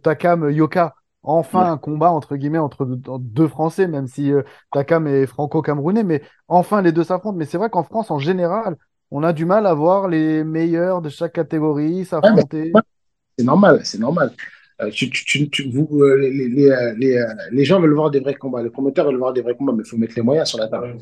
Takam 0.03 0.51
Yoka. 0.51 0.95
Enfin, 1.29 1.73
un 1.73 1.77
combat 1.77 2.13
entre 2.13 2.37
guillemets 2.37 2.59
entre 2.59 2.85
deux 2.85 3.49
Français, 3.49 3.89
même 3.89 4.07
si 4.07 4.31
Takam 4.71 5.09
est 5.09 5.27
franco-camerounais, 5.27 6.05
mais 6.05 6.23
enfin 6.47 6.83
les 6.83 6.93
deux 6.93 7.03
s'affrontent. 7.03 7.37
Mais 7.37 7.47
c'est 7.47 7.59
vrai 7.59 7.69
qu'en 7.69 7.83
France, 7.83 8.13
en 8.13 8.21
général, 8.21 8.77
on 9.11 9.25
a 9.25 9.33
du 9.33 9.45
mal 9.45 9.67
à 9.67 9.75
voir 9.75 10.07
les 10.07 10.45
meilleurs 10.45 11.03
de 11.03 11.09
chaque 11.09 11.33
catégorie 11.33 12.05
s'affronter. 12.05 12.73
c'est 13.37 13.45
normal, 13.45 13.81
c'est 13.83 13.99
normal. 13.99 14.31
Euh, 14.83 14.91
tu, 14.91 15.11
tu, 15.11 15.49
tu, 15.49 15.71
vous, 15.71 15.89
euh, 16.03 16.17
les, 16.17 16.49
les, 16.49 16.71
euh, 16.71 16.95
les, 16.99 17.25
les, 17.51 17.65
gens 17.65 17.81
veulent 17.81 17.95
voir 17.95 18.11
des 18.11 18.21
vrais 18.21 18.35
combats, 18.35 18.63
les 18.63 18.71
promoteurs 18.71 19.07
veulent 19.07 19.17
voir 19.17 19.33
des 19.33 19.41
vrais 19.41 19.57
combats, 19.57 19.73
mais 19.73 19.83
il 19.85 19.89
faut 19.89 19.97
mettre 19.97 20.15
les 20.17 20.23
moyens 20.23 20.49
sur 20.49 20.59
la 20.59 20.69
table. 20.69 20.99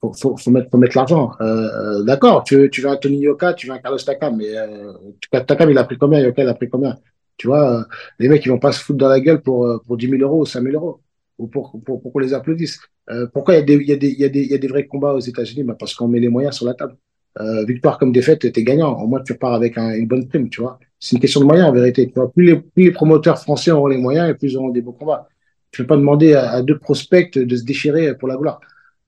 Faut, 0.00 0.12
faut, 0.12 0.36
faut 0.36 0.50
mettre, 0.50 0.70
faut 0.70 0.78
mettre 0.78 0.96
l'argent. 0.96 1.32
Euh, 1.40 2.02
D'accord, 2.04 2.44
tu, 2.44 2.68
tu 2.70 2.80
veux 2.80 2.88
un 2.88 2.96
Tony 2.96 3.18
Yoka, 3.18 3.54
tu 3.54 3.66
veux 3.66 3.72
un 3.72 3.78
Carlos 3.78 3.98
Takam, 3.98 4.36
mais 4.36 4.56
euh, 4.56 4.92
Takam, 5.30 5.70
il 5.70 5.78
a 5.78 5.84
pris 5.84 5.98
combien? 5.98 6.20
Yoka, 6.20 6.42
il 6.42 6.48
a 6.48 6.54
pris 6.54 6.68
combien? 6.68 6.96
Tu 7.36 7.48
vois, 7.48 7.86
les 8.18 8.28
mecs, 8.28 8.44
ils 8.46 8.50
vont 8.50 8.58
pas 8.58 8.72
se 8.72 8.82
foutre 8.84 8.98
dans 8.98 9.08
la 9.08 9.20
gueule 9.20 9.40
pour, 9.42 9.82
pour 9.86 9.96
10 9.96 10.08
000 10.10 10.22
euros 10.22 10.42
ou 10.42 10.46
5 10.46 10.62
000 10.62 10.74
euros, 10.74 11.00
ou 11.38 11.48
pour, 11.48 11.72
pour, 11.84 12.00
pour 12.00 12.12
qu'on 12.12 12.18
les 12.20 12.34
applaudisse. 12.34 12.78
Euh, 13.10 13.26
pourquoi 13.32 13.54
il 13.54 13.58
y, 13.58 13.62
a 13.62 13.64
des, 13.64 13.74
il, 13.74 13.88
y 13.88 13.92
a 13.92 13.96
des, 13.96 14.08
il, 14.10 14.20
y 14.20 14.24
a 14.24 14.28
des, 14.28 14.42
il 14.42 14.50
y 14.50 14.54
a 14.54 14.58
des 14.58 14.68
vrais 14.68 14.86
combats 14.86 15.12
aux 15.14 15.20
États-Unis? 15.20 15.64
Bah 15.64 15.76
Parce 15.78 15.94
qu'on 15.94 16.08
met 16.08 16.20
les 16.20 16.28
moyens 16.28 16.56
sur 16.56 16.66
la 16.66 16.74
table. 16.74 16.96
Euh, 17.40 17.64
victoire 17.64 17.98
comme 17.98 18.12
défaite, 18.12 18.40
tu 18.40 18.46
es 18.60 18.62
gagnant. 18.62 18.92
Au 19.00 19.06
moins, 19.06 19.22
tu 19.22 19.32
repars 19.32 19.54
avec 19.54 19.78
un, 19.78 19.94
une 19.94 20.06
bonne 20.06 20.28
prime, 20.28 20.48
tu 20.48 20.60
vois. 20.60 20.78
C'est 21.02 21.16
une 21.16 21.20
question 21.20 21.40
de 21.40 21.46
moyens, 21.46 21.68
en 21.68 21.72
vérité. 21.72 22.06
Plus 22.32 22.46
les, 22.46 22.56
plus 22.60 22.84
les 22.84 22.92
promoteurs 22.92 23.36
français 23.36 23.72
auront 23.72 23.88
les 23.88 23.96
moyens 23.96 24.30
et 24.30 24.34
plus 24.34 24.52
ils 24.52 24.56
auront 24.56 24.68
des 24.68 24.82
beaux 24.82 24.92
combats. 24.92 25.26
Tu 25.72 25.82
ne 25.82 25.84
peux 25.84 25.88
pas 25.88 25.96
demander 25.96 26.34
à, 26.34 26.62
deux 26.62 26.78
prospects 26.78 27.36
de 27.36 27.56
se 27.56 27.64
déchirer 27.64 28.16
pour 28.16 28.28
la 28.28 28.36
gloire. 28.36 28.60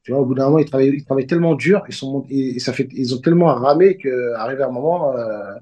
Tu 0.03 0.11
vois, 0.11 0.21
au 0.21 0.25
bout 0.27 0.35
d'un 0.35 0.47
moment, 0.47 0.59
ils 0.59 0.65
travaillent, 0.65 0.93
ils 0.93 1.05
travaillent 1.05 1.29
tellement 1.29 1.55
dur, 1.55 1.85
ils 1.89 1.95
sont, 1.95 2.27
et, 2.29 2.59
ça 2.59 2.73
fait, 2.73 2.89
ils 2.91 3.15
ont 3.15 3.21
tellement 3.21 3.47
ramé 3.55 3.97
qu'arrivé 3.97 4.65
à 4.65 4.67
un 4.67 4.73
moment, 4.73 5.17
euh, 5.17 5.53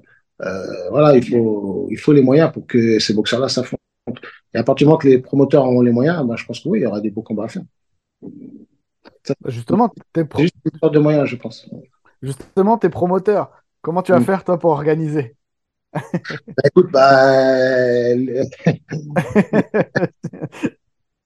euh, 0.41 0.89
voilà, 0.89 1.15
il 1.15 1.23
faut, 1.23 1.87
il 1.91 1.99
faut 1.99 2.13
les 2.13 2.23
moyens 2.23 2.51
pour 2.51 2.65
que 2.65 2.97
ces 2.97 3.13
boxeurs-là 3.13 3.47
s'affrontent. 3.47 3.83
Et 4.55 4.57
à 4.57 4.63
partir 4.63 4.85
du 4.85 4.89
moment 4.89 4.97
que 4.97 5.09
les 5.09 5.19
promoteurs 5.19 5.65
auront 5.65 5.81
les 5.81 5.91
moyens, 5.91 6.25
ben, 6.25 6.35
je 6.35 6.45
pense 6.45 6.61
que 6.61 6.67
oui, 6.67 6.79
il 6.79 6.81
y 6.81 6.87
aura 6.87 6.99
des 6.99 7.11
beaux 7.11 7.21
combats 7.21 7.45
à 7.45 7.47
faire. 7.47 7.63
Justement, 9.45 9.93
t'es 10.11 10.25
pro... 10.25 10.41
juste 10.41 10.55
une 10.65 10.79
sorte 10.79 10.95
de 10.95 10.99
moyens, 10.99 11.27
je 11.27 11.35
pense. 11.35 11.69
Justement, 12.23 12.79
tes 12.79 12.89
promoteurs, 12.89 13.51
comment 13.83 14.01
tu 14.01 14.13
vas 14.13 14.19
mm. 14.19 14.25
faire 14.25 14.43
toi 14.43 14.57
pour 14.57 14.71
organiser? 14.71 15.35
Bah, 15.93 16.63
Écoute, 16.65 16.91
bah, 16.91 18.15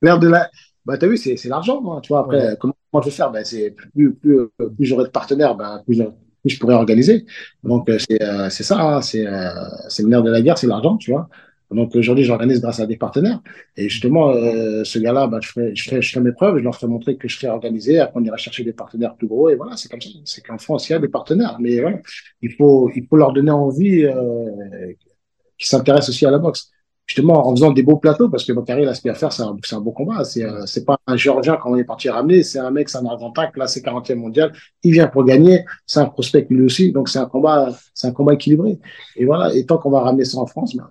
l'air 0.01 0.19
de 0.19 0.27
la, 0.27 0.49
bah 0.85 0.97
t'as 0.97 1.07
vu, 1.07 1.17
c'est 1.17 1.43
l'argent, 1.45 1.81
moi. 1.81 1.99
Tu 2.01 2.09
vois, 2.09 2.19
après, 2.21 2.57
comment, 2.59 2.75
je 2.95 3.05
vais 3.05 3.11
faire? 3.11 3.31
Ben, 3.31 3.43
c'est 3.43 3.71
plus, 3.71 4.13
plus, 4.13 4.47
plus 4.57 4.85
j'aurai 4.85 5.05
de 5.05 5.09
partenaires, 5.09 5.55
ben, 5.55 5.81
plus, 5.85 5.97
plus, 5.97 6.49
je 6.49 6.59
pourrai 6.59 6.75
organiser. 6.75 7.25
Donc 7.63 7.89
euh, 7.89 7.97
c'est 7.99 8.21
euh, 8.21 8.49
c'est 8.49 8.63
ça, 8.63 8.79
hein, 8.79 9.01
c'est 9.01 9.27
euh, 9.27 9.49
c'est 9.89 10.03
le 10.03 10.09
nerf 10.09 10.23
de 10.23 10.31
la 10.31 10.41
guerre, 10.41 10.57
c'est 10.57 10.67
l'argent, 10.67 10.97
tu 10.97 11.11
vois. 11.11 11.29
Donc 11.71 11.95
aujourd'hui, 11.95 12.23
j'organise 12.23 12.61
grâce 12.61 12.79
à 12.79 12.85
des 12.85 12.95
partenaires. 12.97 13.41
Et 13.75 13.89
justement, 13.89 14.29
euh, 14.29 14.83
ce 14.83 14.99
gars-là, 14.99 15.27
bah, 15.27 15.39
je, 15.41 15.49
ferai, 15.49 15.75
je, 15.75 15.83
ferai, 15.83 16.01
je 16.01 16.11
ferai 16.11 16.23
mes 16.23 16.31
preuves, 16.31 16.59
je 16.59 16.63
leur 16.63 16.75
ferai 16.75 16.87
montrer 16.87 17.17
que 17.17 17.27
je 17.27 17.37
serai 17.37 17.49
organisé. 17.49 17.99
Après, 17.99 18.19
on 18.19 18.23
ira 18.23 18.37
chercher 18.37 18.63
des 18.63 18.73
partenaires 18.73 19.15
plus 19.15 19.27
gros. 19.27 19.49
Et 19.49 19.55
voilà, 19.55 19.75
c'est 19.75 19.89
comme 19.89 20.01
ça. 20.01 20.09
C'est 20.23 20.45
qu'en 20.45 20.57
France, 20.57 20.87
il 20.89 20.93
y 20.93 20.95
a 20.95 20.99
des 20.99 21.09
partenaires. 21.09 21.57
Mais 21.59 21.81
voilà, 21.81 21.99
il 22.41 22.53
faut, 22.53 22.89
il 22.95 23.05
faut 23.07 23.17
leur 23.17 23.33
donner 23.33 23.51
envie 23.51 24.03
euh, 24.05 24.93
qu'ils 25.57 25.67
s'intéressent 25.67 26.09
aussi 26.09 26.25
à 26.25 26.31
la 26.31 26.39
boxe. 26.39 26.71
Justement, 27.05 27.47
en 27.47 27.55
faisant 27.55 27.71
des 27.71 27.83
beaux 27.83 27.95
plateaux, 27.95 28.27
parce 28.27 28.43
que 28.43 28.51
Bakary, 28.51 28.83
là, 28.83 28.93
ce 28.93 28.99
qu'il 28.99 29.13
faire, 29.15 29.31
c'est 29.31 29.43
un, 29.43 29.79
beau 29.79 29.91
combat. 29.91 30.25
C'est 30.25 30.43
euh, 30.43 30.65
pas 30.85 30.99
un 31.07 31.15
Géorgien 31.15 31.55
quand 31.55 31.71
on 31.71 31.77
est 31.77 31.85
parti 31.85 32.09
ramener. 32.09 32.43
C'est 32.43 32.59
un 32.59 32.69
mec, 32.69 32.89
c'est 32.89 32.97
un 32.97 33.05
Argentin, 33.05 33.49
c'est 33.65 33.83
40e 33.83 34.15
mondial. 34.15 34.51
Il 34.83 34.91
vient 34.91 35.07
pour 35.07 35.23
gagner. 35.23 35.63
C'est 35.85 36.01
un 36.01 36.05
prospect 36.05 36.47
lui 36.49 36.65
aussi. 36.65 36.91
Donc, 36.91 37.07
c'est 37.07 37.19
un 37.19 37.25
combat, 37.25 37.69
c'est 37.93 38.07
un 38.07 38.11
combat 38.11 38.33
équilibré. 38.33 38.79
Et 39.15 39.25
voilà. 39.25 39.53
Et 39.55 39.65
tant 39.65 39.77
qu'on 39.77 39.89
va 39.89 40.01
ramener 40.01 40.25
ça 40.25 40.37
en 40.37 40.45
France, 40.47 40.75
ben, 40.75 40.89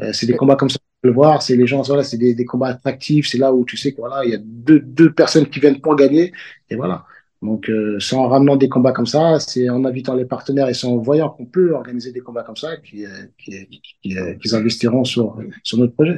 euh, 0.00 0.12
c'est 0.12 0.26
des 0.26 0.34
combats 0.34 0.56
comme 0.56 0.70
ça, 0.70 0.78
on 0.80 1.02
peut 1.02 1.08
le 1.08 1.14
voir. 1.14 1.42
C'est 1.42 1.56
les 1.56 1.66
gens, 1.66 1.82
voilà, 1.82 2.02
c'est 2.02 2.16
des, 2.16 2.34
des, 2.34 2.44
combats 2.44 2.68
attractifs. 2.68 3.28
C'est 3.28 3.38
là 3.38 3.52
où 3.52 3.64
tu 3.64 3.76
sais 3.76 3.92
que 3.92 3.98
voilà, 3.98 4.24
il 4.24 4.30
y 4.30 4.34
a 4.34 4.38
deux, 4.40 4.80
deux 4.80 5.12
personnes 5.12 5.46
qui 5.46 5.60
viennent 5.60 5.80
pour 5.80 5.96
gagner. 5.96 6.32
Et 6.70 6.76
voilà. 6.76 7.04
Donc, 7.42 7.68
euh, 7.68 8.00
c'est 8.00 8.16
en 8.16 8.26
ramenant 8.26 8.56
des 8.56 8.70
combats 8.70 8.92
comme 8.92 9.06
ça, 9.06 9.38
c'est 9.38 9.68
en 9.68 9.84
invitant 9.84 10.14
les 10.14 10.24
partenaires 10.24 10.68
et 10.68 10.74
c'est 10.74 10.86
en 10.86 10.96
voyant 10.96 11.28
qu'on 11.28 11.44
peut 11.44 11.74
organiser 11.74 12.10
des 12.10 12.20
combats 12.20 12.42
comme 12.42 12.56
ça 12.56 12.78
qu'ils 12.78 13.06
qui, 13.38 13.68
qui, 13.68 14.16
qui, 14.40 14.56
investiront 14.56 15.04
sur, 15.04 15.36
sur 15.62 15.76
notre 15.76 15.92
projet. 15.92 16.16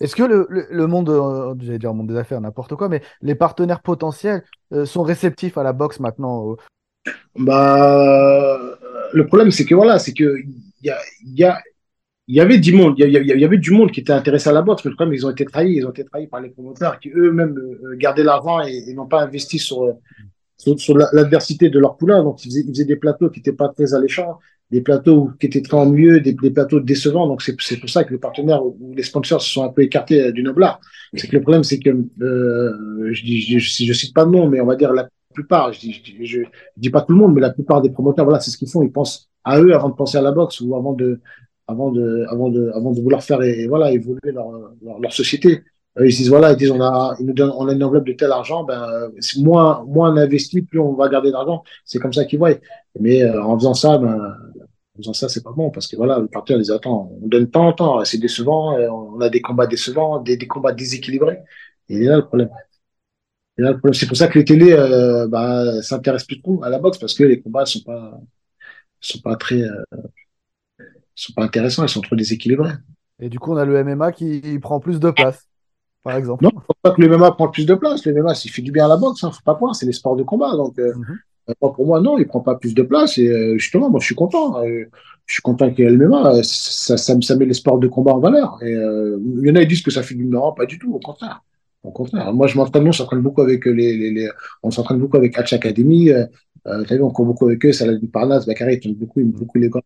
Est-ce 0.00 0.16
que 0.16 0.22
le, 0.22 0.46
le, 0.48 0.86
monde, 0.86 1.10
euh, 1.10 1.54
j'allais 1.60 1.78
dire 1.78 1.92
monde 1.92 2.08
des 2.08 2.16
affaires, 2.16 2.40
n'importe 2.40 2.74
quoi, 2.74 2.88
mais 2.88 3.02
les 3.20 3.34
partenaires 3.34 3.82
potentiels 3.82 4.42
euh, 4.72 4.86
sont 4.86 5.02
réceptifs 5.02 5.58
à 5.58 5.62
la 5.62 5.74
boxe 5.74 6.00
maintenant 6.00 6.56
Bah, 7.36 8.58
le 9.12 9.26
problème, 9.26 9.50
c'est 9.50 9.66
que 9.66 9.74
voilà, 9.74 9.98
c'est 9.98 10.14
que 10.14 10.38
il 10.38 10.86
y 10.86 10.90
a, 10.90 10.98
y 11.24 11.44
a 11.44 11.60
il 12.28 12.34
y 12.34 12.40
avait 12.40 12.58
du 12.58 12.72
monde, 12.72 12.94
il 12.98 13.08
y, 13.08 13.44
avait, 13.44 13.58
du 13.58 13.70
monde 13.70 13.92
qui 13.92 14.00
était 14.00 14.12
intéressé 14.12 14.48
à 14.48 14.52
la 14.52 14.62
boxe, 14.62 14.84
mais 14.84 14.90
le 14.90 14.96
problème, 14.96 15.14
ils 15.14 15.24
ont 15.24 15.30
été 15.30 15.44
trahis, 15.44 15.74
ils 15.76 15.86
ont 15.86 15.90
été 15.90 16.04
trahis 16.04 16.26
par 16.26 16.40
les 16.40 16.50
promoteurs 16.50 16.98
qui 16.98 17.10
eux-mêmes 17.10 17.56
euh, 17.56 17.96
gardaient 17.96 18.24
l'argent 18.24 18.60
et, 18.62 18.92
n'ont 18.94 19.06
pas 19.06 19.22
investi 19.22 19.60
sur, 19.60 19.96
sur 20.56 20.98
l'adversité 21.12 21.70
de 21.70 21.78
leur 21.78 21.96
poulain. 21.96 22.24
Donc, 22.24 22.44
ils 22.44 22.66
faisaient, 22.68 22.84
des 22.84 22.96
plateaux 22.96 23.30
qui 23.30 23.38
n'étaient 23.38 23.52
pas 23.52 23.68
très 23.68 23.94
alléchants. 23.94 24.40
des 24.72 24.80
plateaux 24.80 25.30
qui 25.38 25.46
étaient 25.46 25.62
très 25.62 25.76
ennuyeux, 25.76 26.20
des, 26.20 26.32
des 26.32 26.50
plateaux 26.50 26.80
décevants. 26.80 27.28
Donc, 27.28 27.42
c'est 27.42 27.76
pour 27.76 27.88
ça 27.88 28.02
que 28.02 28.10
les 28.12 28.18
partenaires 28.18 28.66
ou 28.66 28.92
les 28.96 29.04
sponsors 29.04 29.40
se 29.40 29.50
sont 29.50 29.62
un 29.62 29.68
peu 29.68 29.82
écartés 29.82 30.20
euh, 30.20 30.32
du 30.32 30.42
Noblard. 30.42 30.80
C'est 31.14 31.28
que 31.28 31.36
le 31.36 31.42
problème, 31.42 31.62
c'est 31.62 31.78
que, 31.78 31.90
euh, 31.90 33.12
je, 33.12 33.58
je, 33.58 33.92
cite 33.92 34.12
pas 34.12 34.24
de 34.24 34.30
nom, 34.30 34.48
mais 34.48 34.60
on 34.60 34.66
va 34.66 34.74
dire 34.74 34.92
la 34.92 35.08
plupart, 35.32 35.72
je 35.72 35.78
dis, 35.78 36.02
je, 36.24 36.40
dis 36.76 36.90
pas 36.90 37.02
tout 37.02 37.12
le 37.12 37.18
monde, 37.18 37.34
mais 37.34 37.40
la 37.40 37.50
plupart 37.50 37.82
des 37.82 37.90
promoteurs, 37.90 38.24
voilà, 38.24 38.40
c'est 38.40 38.50
ce 38.50 38.58
qu'ils 38.58 38.68
font. 38.68 38.82
Ils 38.82 38.90
pensent 38.90 39.28
à 39.44 39.60
eux 39.60 39.72
avant 39.72 39.90
de 39.90 39.94
penser 39.94 40.18
à 40.18 40.22
la 40.22 40.32
boxe 40.32 40.60
ou 40.60 40.74
avant 40.74 40.92
de, 40.92 41.20
avant 41.68 41.90
de, 41.90 42.24
avant 42.28 42.48
de, 42.50 42.70
avant 42.74 42.92
de 42.92 43.00
vouloir 43.00 43.22
faire 43.22 43.42
et, 43.42 43.66
voilà, 43.66 43.92
évoluer 43.92 44.32
leur, 44.32 44.50
leur, 44.82 45.00
leur 45.00 45.12
société. 45.12 45.62
Euh, 45.98 46.06
ils 46.06 46.14
disent 46.14 46.28
voilà, 46.28 46.52
ils 46.52 46.56
disent 46.56 46.70
on 46.70 46.80
a, 46.80 47.16
ils 47.18 47.26
nous 47.26 47.32
donnent, 47.32 47.52
on 47.56 47.68
a 47.68 47.72
une 47.72 47.82
enveloppe 47.82 48.06
de 48.06 48.12
tel 48.12 48.30
argent, 48.30 48.64
ben 48.64 49.10
moins, 49.38 49.84
moins 49.86 50.12
on 50.12 50.16
investit, 50.16 50.62
plus 50.62 50.78
on 50.78 50.92
va 50.94 51.08
garder 51.08 51.30
d'argent. 51.30 51.64
C'est 51.84 51.98
comme 51.98 52.12
ça 52.12 52.24
qu'ils 52.24 52.38
voient. 52.38 52.50
Mais 53.00 53.22
euh, 53.22 53.42
en 53.42 53.58
faisant 53.58 53.74
ça, 53.74 53.98
ben, 53.98 54.16
en 54.94 54.98
faisant 54.98 55.12
ça, 55.12 55.28
c'est 55.28 55.42
pas 55.42 55.52
bon 55.52 55.70
parce 55.70 55.86
que 55.86 55.96
voilà, 55.96 56.18
le 56.18 56.28
partenaire 56.28 56.58
les 56.58 56.70
attend. 56.70 57.10
On 57.22 57.26
donne 57.28 57.50
tant, 57.50 57.72
tant, 57.72 58.04
c'est 58.04 58.18
décevant. 58.18 58.76
Euh, 58.78 58.88
on 58.90 59.20
a 59.20 59.30
des 59.30 59.40
combats 59.40 59.66
décevants, 59.66 60.20
des, 60.20 60.36
des 60.36 60.46
combats 60.46 60.72
déséquilibrés. 60.72 61.40
Et 61.88 62.00
là 62.04 62.16
le 62.16 62.26
problème. 62.26 62.50
Et 63.58 63.62
là 63.62 63.70
le 63.72 63.78
problème, 63.78 63.94
c'est 63.94 64.06
pour 64.06 64.16
ça 64.16 64.28
que 64.28 64.38
les 64.38 64.44
télés, 64.44 64.72
euh, 64.72 65.26
bah, 65.28 65.82
s'intéressent 65.82 66.26
plus 66.26 66.40
trop 66.42 66.62
à 66.62 66.68
la 66.68 66.78
boxe 66.78 66.98
parce 66.98 67.14
que 67.14 67.24
les 67.24 67.40
combats 67.40 67.66
sont 67.66 67.80
pas, 67.80 68.20
sont 69.00 69.20
pas 69.20 69.36
très, 69.36 69.62
euh, 69.62 69.84
sont 71.24 71.32
pas 71.32 71.44
intéressants, 71.44 71.84
ils 71.84 71.88
sont 71.88 72.00
trop 72.00 72.16
déséquilibrés. 72.16 72.72
Et 73.20 73.28
du 73.28 73.38
coup, 73.38 73.52
on 73.52 73.56
a 73.56 73.64
le 73.64 73.82
MMA 73.82 74.12
qui 74.12 74.58
prend 74.60 74.78
plus 74.80 75.00
de 75.00 75.10
place 75.10 75.48
par 76.06 76.16
exemple. 76.16 76.44
Non, 76.44 76.52
faut 76.64 76.72
pas 76.82 76.92
que 76.92 77.02
le 77.02 77.08
MMA 77.08 77.32
prenne 77.32 77.50
plus 77.50 77.66
de 77.66 77.74
place. 77.74 78.06
Le 78.06 78.14
MMA, 78.14 78.32
s'il 78.36 78.52
fait 78.52 78.62
du 78.62 78.70
bien 78.70 78.84
à 78.84 78.88
la 78.88 78.96
boxe, 78.96 79.24
hein, 79.24 79.32
faut 79.32 79.42
pas 79.44 79.56
croire, 79.56 79.74
c'est 79.74 79.86
les 79.86 79.92
sports 80.00 80.14
de 80.14 80.22
combat. 80.22 80.52
Donc, 80.62 80.78
euh, 80.78 80.94
mm 80.94 81.04
-hmm. 81.48 81.74
pour 81.74 81.86
moi, 81.90 82.00
non, 82.00 82.16
il 82.16 82.26
prend 82.32 82.42
pas 82.50 82.54
plus 82.62 82.74
de 82.80 82.84
place. 82.90 83.18
Et 83.18 83.28
euh, 83.28 83.58
justement, 83.58 83.88
moi, 83.90 83.98
je 84.02 84.06
suis 84.10 84.18
content. 84.22 84.46
Euh, 84.62 84.84
je 85.28 85.32
suis 85.36 85.42
content 85.48 85.66
qu'il 85.72 85.82
y 85.84 85.88
ait 85.88 85.90
le 85.90 85.98
MMA. 86.08 86.20
Ça, 86.44 86.96
ça, 86.96 87.12
ça, 87.28 87.34
met 87.38 87.48
les 87.52 87.58
sports 87.62 87.80
de 87.84 87.88
combat 87.94 88.12
en 88.18 88.20
valeur. 88.28 88.48
Et 88.68 88.74
euh, 88.74 89.18
il 89.42 89.46
y 89.48 89.50
en 89.52 89.56
a 89.56 89.60
qui 89.62 89.68
disent 89.72 89.86
que 89.88 89.94
ça 89.98 90.02
fait 90.08 90.18
du 90.20 90.26
non, 90.34 90.46
pas 90.60 90.66
du 90.72 90.76
tout. 90.80 90.90
Au 90.98 91.02
contraire. 91.08 91.38
Au 91.88 91.92
contraire. 91.98 92.26
Moi, 92.38 92.46
je 92.50 92.54
m'entraîne, 92.58 92.86
on 92.92 92.96
s'entraîne 93.00 93.22
beaucoup 93.26 93.42
avec 93.48 93.60
les, 93.78 93.90
les, 94.00 94.10
les 94.16 94.26
on 94.66 94.70
s'entraîne 94.76 95.00
beaucoup 95.02 95.18
avec 95.22 95.30
Hatch 95.38 95.52
Academy. 95.60 96.02
Euh, 96.66 96.84
on 97.00 97.10
court 97.10 97.26
beaucoup 97.26 97.46
avec 97.46 97.64
eux. 97.64 97.72
Saladin 97.72 98.06
Parnas, 98.12 98.44
Bakary, 98.46 98.80
ils 98.82 98.96
beaucoup, 98.96 99.20
ils 99.20 99.26
beaucoup 99.26 99.58
les 99.58 99.70
gars. 99.70 99.80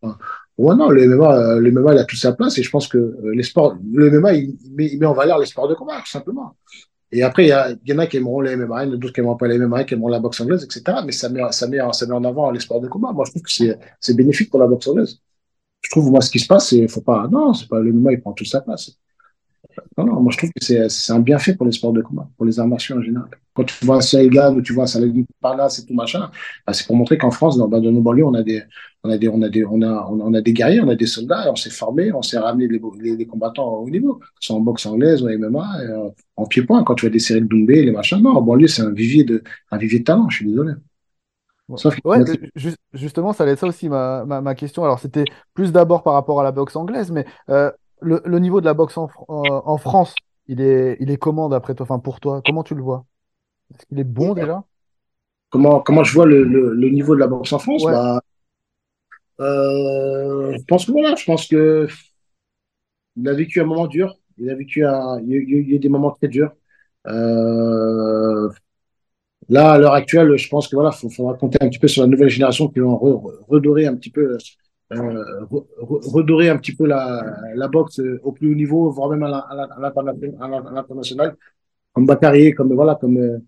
Non, 0.57 0.89
le 0.89 1.07
MMA, 1.07 1.59
le 1.59 1.71
MMA, 1.71 1.93
il 1.93 1.99
a 1.99 2.05
toute 2.05 2.19
sa 2.19 2.33
place 2.33 2.57
et 2.57 2.63
je 2.63 2.69
pense 2.69 2.87
que 2.87 3.17
les 3.33 3.43
sports, 3.43 3.77
le 3.93 4.09
MMA, 4.09 4.33
il, 4.33 4.57
met, 4.75 5.05
en 5.05 5.13
valeur 5.13 5.39
les 5.39 5.45
sports 5.45 5.67
de 5.67 5.75
combat, 5.75 5.99
tout 5.99 6.11
simplement. 6.11 6.55
Et 7.11 7.23
après, 7.23 7.45
il 7.45 7.79
y, 7.85 7.93
en 7.93 7.99
a 7.99 8.07
qui 8.07 8.17
aimeront 8.17 8.41
les 8.41 8.55
MMA, 8.55 8.85
il 8.85 8.87
y 8.87 8.91
en 8.91 8.93
a 8.93 8.97
d'autres 8.97 9.13
qui 9.13 9.19
aimeront 9.19 9.35
pas 9.35 9.47
les 9.47 9.59
MMA, 9.59 9.83
qui 9.83 9.95
aimeront 9.95 10.07
la 10.07 10.19
boxe 10.19 10.39
anglaise, 10.39 10.63
etc. 10.63 10.99
Mais 11.05 11.11
ça 11.11 11.29
met, 11.29 11.41
ça 11.51 11.67
met, 11.67 11.79
ça 11.91 12.05
met 12.07 12.13
en 12.13 12.23
avant 12.23 12.51
les 12.51 12.59
sports 12.61 12.79
de 12.79 12.87
combat. 12.87 13.11
Moi, 13.11 13.25
je 13.25 13.31
trouve 13.31 13.41
que 13.43 13.51
c'est 13.99 14.15
bénéfique 14.15 14.49
pour 14.49 14.59
la 14.59 14.67
boxe 14.67 14.87
anglaise. 14.87 15.19
Je 15.81 15.89
trouve, 15.89 16.09
moi, 16.09 16.21
ce 16.21 16.29
qui 16.31 16.39
se 16.39 16.47
passe, 16.47 16.69
c'est, 16.69 16.87
faut 16.87 17.01
pas, 17.01 17.27
non, 17.29 17.53
c'est 17.53 17.67
pas, 17.67 17.79
le 17.79 17.91
MMA, 17.91 18.13
il 18.13 18.21
prend 18.21 18.33
toute 18.33 18.47
sa 18.47 18.61
place. 18.61 18.91
Non, 19.97 20.05
non, 20.05 20.21
moi 20.21 20.31
je 20.31 20.37
trouve 20.37 20.49
que 20.51 20.87
c'est, 20.89 21.11
un 21.11 21.19
bienfait 21.19 21.55
pour 21.55 21.65
les 21.65 21.71
sports 21.71 21.93
de 21.93 22.01
combat, 22.01 22.29
pour 22.37 22.45
les 22.45 22.59
arts 22.59 22.67
martiaux 22.67 22.97
en 22.97 23.01
général. 23.01 23.29
Quand 23.53 23.63
tu 23.63 23.85
vois 23.85 23.97
un 23.97 24.01
Saïgan 24.01 24.55
ou 24.55 24.61
tu 24.61 24.73
vois 24.73 24.87
Saladin 24.87 25.23
Parnas 25.41 25.79
et 25.81 25.85
tout 25.85 25.93
machin, 25.93 26.31
bah, 26.65 26.73
c'est 26.73 26.85
pour 26.87 26.95
montrer 26.95 27.17
qu'en 27.17 27.31
France, 27.31 27.57
dans, 27.57 27.67
dans 27.67 27.81
nos 27.81 28.01
banlieues, 28.01 28.25
on 28.25 28.33
a 28.33 28.43
des, 28.43 28.63
on 29.03 29.09
a 29.09 29.17
des, 29.17 29.27
on 29.29 29.41
a 29.41 29.49
des, 29.49 29.65
on 29.65 29.81
a, 29.81 30.07
on 30.09 30.33
a 30.33 30.41
des 30.41 30.53
guerriers, 30.53 30.81
on 30.81 30.89
a 30.89 30.95
des 30.95 31.05
soldats, 31.05 31.51
on 31.51 31.55
s'est 31.55 31.69
formé, 31.69 32.11
on 32.13 32.21
s'est 32.21 32.39
ramené 32.39 32.67
les, 32.67 32.79
les, 32.99 33.15
les, 33.17 33.25
combattants 33.25 33.67
au 33.67 33.85
haut 33.85 33.89
niveau, 33.89 34.15
que 34.15 34.25
ce 34.39 34.47
soit 34.47 34.55
en 34.55 34.61
boxe 34.61 34.85
anglaise 34.85 35.23
en 35.23 35.29
MMA, 35.29 35.81
euh, 35.81 36.09
en 36.37 36.45
pied-point. 36.45 36.83
Quand 36.83 36.95
tu 36.95 37.05
vois 37.05 37.11
des 37.11 37.19
séries 37.19 37.41
de 37.41 37.47
Doumbé, 37.47 37.83
les 37.83 37.91
machins, 37.91 38.21
non, 38.21 38.31
en 38.31 38.41
banlieue, 38.41 38.67
c'est 38.67 38.83
un 38.83 38.91
vivier 38.91 39.23
de, 39.23 39.43
un 39.71 39.77
vivier 39.77 39.99
de 39.99 40.03
talent. 40.05 40.29
Je 40.29 40.37
suis 40.37 40.47
désolé. 40.47 40.73
Ouais, 42.03 42.19
ju 42.55 42.71
justement, 42.93 43.33
ça 43.33 43.43
allait 43.43 43.53
être 43.53 43.59
ça 43.59 43.67
aussi 43.67 43.87
ma, 43.87 44.25
ma, 44.25 44.41
ma 44.41 44.55
question. 44.55 44.83
Alors, 44.83 44.99
c'était 44.99 45.23
plus 45.53 45.71
d'abord 45.71 46.03
par 46.03 46.13
rapport 46.13 46.39
à 46.39 46.43
la 46.43 46.51
boxe 46.51 46.75
anglaise, 46.75 47.11
mais 47.11 47.25
euh, 47.49 47.71
le, 48.01 48.21
le, 48.25 48.39
niveau 48.39 48.61
de 48.61 48.65
la 48.65 48.73
boxe 48.73 48.97
en, 48.97 49.09
en, 49.27 49.43
en, 49.65 49.77
France, 49.77 50.15
il 50.47 50.61
est, 50.61 50.97
il 50.99 51.11
est 51.11 51.17
comment 51.17 51.49
d'après 51.49 51.75
toi, 51.75 51.83
enfin 51.83 51.99
pour 51.99 52.19
toi 52.19 52.41
Comment 52.45 52.63
tu 52.63 52.75
le 52.75 52.81
vois? 52.81 53.05
Est-ce 53.73 53.85
qu'il 53.85 53.99
est 53.99 54.03
bon 54.03 54.33
déjà? 54.33 54.63
Comment, 55.49 55.79
comment 55.81 56.03
je 56.03 56.13
vois 56.13 56.25
le, 56.25 56.43
le, 56.43 56.73
le, 56.73 56.89
niveau 56.89 57.15
de 57.15 57.19
la 57.19 57.27
boxe 57.27 57.51
en 57.53 57.59
France? 57.59 57.83
Ouais. 57.83 57.91
bah, 57.91 58.21
euh, 59.39 60.53
Je 60.57 60.63
pense 60.63 60.85
que 60.85 60.91
voilà, 60.91 61.15
je 61.15 61.25
pense 61.25 61.47
que 61.47 61.87
il 63.17 63.27
a 63.27 63.33
vécu 63.33 63.61
un 63.61 63.65
moment 63.65 63.87
dur. 63.87 64.17
Il 64.37 64.49
a 64.49 64.55
vécu 64.55 64.85
un, 64.85 65.19
il 65.19 65.29
y 65.29 65.35
a, 65.35 65.39
il 65.39 65.71
y 65.71 65.75
a 65.75 65.79
des 65.79 65.89
moments 65.89 66.11
très 66.11 66.27
durs. 66.27 66.51
Euh, 67.07 68.49
là, 69.49 69.73
à 69.73 69.77
l'heure 69.77 69.93
actuelle, 69.93 70.35
je 70.37 70.49
pense 70.49 70.67
que 70.67 70.75
voilà, 70.75 70.91
faut, 70.91 71.09
faut 71.09 71.25
raconter 71.27 71.57
un 71.61 71.69
petit 71.69 71.79
peu 71.79 71.87
sur 71.87 72.01
la 72.01 72.07
nouvelle 72.07 72.29
génération 72.29 72.69
qui 72.69 72.79
vont 72.79 72.97
redorer 73.47 73.85
un 73.85 73.95
petit 73.95 74.09
peu 74.09 74.37
euh, 74.91 75.45
redorer 75.79 76.49
un 76.49 76.57
petit 76.57 76.75
peu 76.75 76.85
la, 76.85 77.23
la 77.55 77.67
boxe 77.67 78.01
au 78.23 78.31
plus 78.31 78.51
haut 78.51 78.55
niveau, 78.55 78.89
voire 78.91 79.09
même 79.09 79.23
à 79.23 79.49
l'international, 79.79 81.35
comme 81.93 82.05
Bakary, 82.05 82.53
comme 82.53 82.73
voilà, 82.73 82.95
comme 82.95 83.41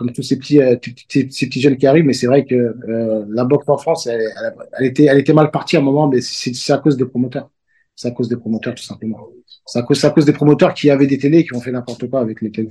comme 0.00 0.12
tous 0.12 0.22
ces 0.22 0.38
petits 0.38 0.62
euh, 0.62 0.76
ces, 1.10 1.26
petits 1.26 1.60
jeunes 1.60 1.76
qui 1.76 1.86
arrivent. 1.86 2.06
Mais 2.06 2.14
c'est 2.14 2.26
vrai 2.26 2.46
que 2.46 2.54
euh, 2.54 3.26
la 3.28 3.44
boxe 3.44 3.68
en 3.68 3.76
France, 3.76 4.06
elle, 4.06 4.22
elle, 4.22 4.54
elle, 4.78 4.86
était 4.86 5.04
elle 5.04 5.18
était 5.18 5.34
mal 5.34 5.50
partie 5.50 5.76
à 5.76 5.80
un 5.80 5.82
moment, 5.82 6.08
mais 6.08 6.22
c'est 6.22 6.72
à 6.72 6.78
cause 6.78 6.96
des 6.96 7.04
promoteurs. 7.04 7.50
C'est 7.94 8.08
à 8.08 8.10
cause 8.12 8.30
des 8.30 8.36
promoteurs 8.36 8.74
tout 8.74 8.82
simplement. 8.82 9.28
C'est 9.66 9.78
à 9.78 9.82
cause, 9.82 10.02
à 10.02 10.10
cause 10.10 10.24
des 10.24 10.32
promoteurs 10.32 10.72
qui 10.72 10.88
avaient 10.88 11.06
des 11.06 11.18
télés 11.18 11.44
qui 11.44 11.54
ont 11.54 11.60
fait 11.60 11.70
n'importe 11.70 12.08
quoi 12.08 12.20
avec 12.20 12.40
les 12.40 12.50
télés. 12.50 12.70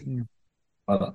Voilà. 0.87 1.13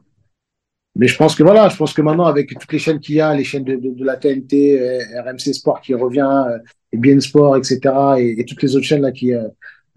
Mais 0.94 1.09
je 1.09 1.16
pense 1.16 1.35
que 1.35 1.42
voilà, 1.42 1.68
je 1.68 1.77
pense 1.77 1.92
que 1.92 2.03
maintenant 2.03 2.27
avec 2.27 2.57
toutes 2.57 2.72
les 2.72 2.79
chaînes 2.79 3.00
qu'il 3.00 3.16
y 3.16 3.20
a, 3.20 3.35
les 3.35 3.42
chaînes 3.42 3.64
de, 3.64 3.74
de, 3.74 3.90
de 3.90 4.05
la 4.05 4.16
TNT, 4.16 4.81
euh, 4.81 5.22
RMC 5.22 5.53
Sport 5.53 5.81
qui 5.81 5.94
revient, 5.94 6.44
euh, 6.48 6.59
et 6.94 6.96
Bien 6.96 7.20
Sport, 7.20 7.57
etc., 7.57 7.80
et, 8.18 8.40
et, 8.40 8.44
toutes 8.44 8.62
les 8.62 8.76
autres 8.76 8.87
chaînes 8.87 9.02
là 9.02 9.12
qui 9.12 9.35
euh, 9.35 9.48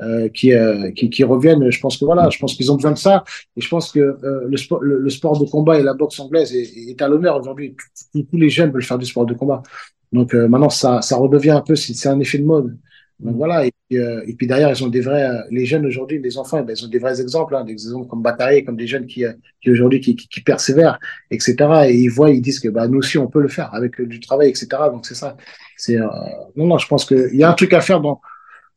euh 0.01 0.29
qui, 0.29 0.51
qui, 0.95 1.09
qui 1.09 1.23
reviennent, 1.23 1.71
je 1.71 1.79
pense 1.79 1.97
que 1.97 2.05
voilà, 2.05 2.29
je 2.29 2.37
pense 2.37 2.53
qu'ils 2.55 2.71
ont 2.71 2.75
besoin 2.75 2.91
de 2.91 2.97
ça, 2.97 3.23
et 3.55 3.61
je 3.61 3.69
pense 3.69 3.91
que 3.91 4.17
le 4.53 4.57
sport 4.57 4.81
le, 4.81 4.99
le, 4.99 5.09
sport 5.09 5.39
de 5.39 5.45
combat 5.49 5.79
et 5.79 5.83
la 5.83 5.93
boxe 5.93 6.19
anglaise 6.19 6.53
est, 6.53 6.91
est 6.91 7.01
à 7.01 7.07
l'honneur 7.07 7.39
aujourd'hui. 7.39 7.75
Tous, 8.13 8.27
les 8.33 8.49
jeunes 8.49 8.71
veulent 8.71 8.83
faire 8.83 8.99
du 8.99 9.05
sport 9.05 9.25
de 9.25 9.33
combat. 9.33 9.63
Donc 10.11 10.33
maintenant 10.33 10.69
ça 10.69 11.01
ça 11.01 11.15
redevient 11.17 11.51
un 11.61 11.61
peu, 11.61 11.75
c'est 11.75 12.09
un 12.09 12.19
effet 12.19 12.37
de 12.37 12.45
mode. 12.45 12.77
Donc 13.19 13.35
voilà, 13.35 13.65
et 13.65 13.71
puis, 13.89 13.97
euh, 13.97 14.21
et 14.27 14.33
puis 14.35 14.45
derrière, 14.45 14.69
ils 14.69 14.83
ont 14.83 14.89
des 14.89 15.01
vrais, 15.01 15.27
euh, 15.27 15.41
les 15.49 15.65
jeunes 15.65 15.87
aujourd'hui, 15.87 16.19
les 16.21 16.37
enfants, 16.37 16.61
ben, 16.61 16.75
ils 16.77 16.85
ont 16.85 16.87
des 16.87 16.99
vrais 16.99 17.19
exemples, 17.19 17.55
hein, 17.55 17.63
des 17.63 17.71
exemples 17.71 18.07
comme 18.07 18.21
Bakary, 18.21 18.63
comme 18.63 18.77
des 18.77 18.85
jeunes 18.85 19.07
qui, 19.07 19.25
euh, 19.25 19.33
qui 19.59 19.71
aujourd'hui, 19.71 19.99
qui, 20.01 20.15
qui, 20.15 20.27
qui, 20.27 20.41
persévèrent, 20.41 20.99
etc. 21.31 21.55
Et 21.87 21.95
ils 21.95 22.09
voient, 22.09 22.29
ils 22.29 22.41
disent 22.41 22.59
que 22.59 22.69
bah, 22.69 22.87
nous 22.87 22.99
aussi, 22.99 23.17
on 23.17 23.27
peut 23.27 23.41
le 23.41 23.47
faire 23.47 23.73
avec 23.73 23.99
du 23.99 24.19
travail, 24.19 24.49
etc. 24.49 24.67
Donc 24.91 25.07
c'est 25.07 25.15
ça. 25.15 25.35
C'est 25.77 25.97
euh, 25.97 26.07
non, 26.55 26.67
non, 26.67 26.77
je 26.77 26.87
pense 26.87 27.05
qu'il 27.05 27.35
y 27.35 27.43
a 27.43 27.49
un 27.49 27.53
truc 27.53 27.73
à 27.73 27.81
faire. 27.81 28.01
Dans, 28.01 28.19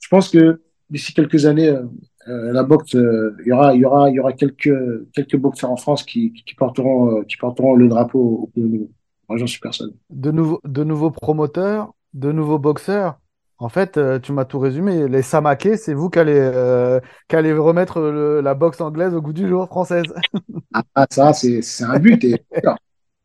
je 0.00 0.08
pense 0.08 0.28
que 0.28 0.60
d'ici 0.90 1.12
quelques 1.14 1.46
années, 1.46 1.68
euh, 1.68 2.52
la 2.52 2.62
boxe, 2.62 2.92
il 2.94 3.46
y 3.46 3.52
aura, 3.52 3.74
il 3.74 3.80
y 3.80 3.84
aura, 3.84 4.10
il 4.10 4.16
y 4.16 4.20
aura 4.20 4.32
quelques 4.32 4.72
quelques 5.12 5.36
boxeurs 5.36 5.70
en 5.70 5.76
France 5.76 6.04
qui, 6.04 6.32
qui 6.32 6.54
porteront, 6.54 7.24
qui 7.24 7.36
porteront 7.36 7.74
le 7.74 7.88
drapeau 7.88 8.42
au 8.42 8.46
plus 8.48 8.62
haut 8.62 8.68
niveau. 8.68 8.90
Moi, 9.28 9.38
j'en 9.38 9.46
suis 9.46 9.60
persuadé. 9.60 9.92
De 10.10 10.30
nouveaux, 10.30 10.60
de 10.64 10.84
nouveaux 10.84 11.10
promoteurs, 11.10 11.94
de 12.14 12.32
nouveaux 12.32 12.58
boxeurs. 12.58 13.18
En 13.60 13.68
fait, 13.68 13.98
euh, 13.98 14.18
tu 14.18 14.32
m'as 14.32 14.46
tout 14.46 14.58
résumé. 14.58 15.06
Les 15.06 15.20
Samaké, 15.20 15.76
c'est 15.76 15.92
vous 15.92 16.08
qui 16.08 16.18
allez, 16.18 16.34
euh, 16.34 16.98
qui 17.28 17.36
allez 17.36 17.52
remettre 17.52 18.00
le, 18.00 18.40
la 18.40 18.54
boxe 18.54 18.80
anglaise 18.80 19.14
au 19.14 19.20
goût 19.20 19.34
du 19.34 19.46
jour 19.46 19.66
française. 19.66 20.06
ah, 20.94 21.06
ça, 21.10 21.34
c'est 21.34 21.60
un 21.84 21.98
but. 21.98 22.24
Et, 22.24 22.42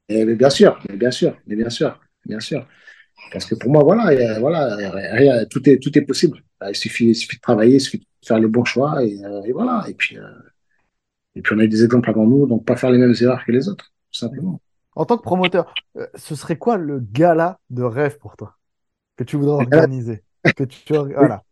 et, 0.10 0.26
mais 0.26 0.36
bien 0.36 0.50
sûr, 0.50 0.78
mais 0.90 0.98
bien 0.98 1.10
sûr, 1.10 1.36
mais 1.48 1.56
bien 1.56 1.70
sûr, 1.70 1.98
bien 2.26 2.42
sûr. 2.42 2.68
Parce 3.32 3.46
que 3.46 3.56
pour 3.56 3.72
moi, 3.72 3.84
voilà, 3.84 4.40
voilà 4.40 4.76
rien, 4.76 5.46
tout, 5.46 5.68
est, 5.70 5.80
tout 5.80 5.98
est 5.98 6.02
possible. 6.02 6.44
Il 6.68 6.76
suffit, 6.76 7.10
il 7.10 7.16
suffit 7.16 7.38
de 7.38 7.42
travailler, 7.42 7.76
il 7.76 7.82
suffit 7.82 8.00
de 8.00 8.06
faire 8.26 8.40
les 8.40 8.48
bons 8.48 8.66
choix. 8.66 9.04
Et, 9.04 9.24
euh, 9.24 9.42
et 9.44 9.52
voilà. 9.52 9.86
Et 9.88 9.94
puis, 9.94 10.18
et 11.36 11.42
puis, 11.42 11.56
on 11.56 11.60
a 11.60 11.64
eu 11.64 11.68
des 11.68 11.84
exemples 11.84 12.10
avant 12.10 12.26
nous, 12.26 12.48
donc 12.48 12.66
pas 12.66 12.76
faire 12.76 12.92
les 12.92 12.98
mêmes 12.98 13.14
erreurs 13.20 13.44
que 13.46 13.52
les 13.52 13.68
autres, 13.68 13.92
tout 14.12 14.20
simplement. 14.20 14.62
En 14.96 15.06
tant 15.06 15.18
que 15.18 15.24
promoteur, 15.24 15.74
ce 16.16 16.36
serait 16.36 16.58
quoi 16.58 16.78
le 16.78 17.00
gala 17.00 17.60
de 17.70 17.84
rêve 17.84 18.18
pour 18.18 18.38
toi 18.38 18.56
que 19.18 19.24
tu 19.24 19.36
voudrais 19.36 19.66
organiser? 19.66 20.24
Que 20.56 20.64
tu 20.64 20.94
voilà. 20.94 21.44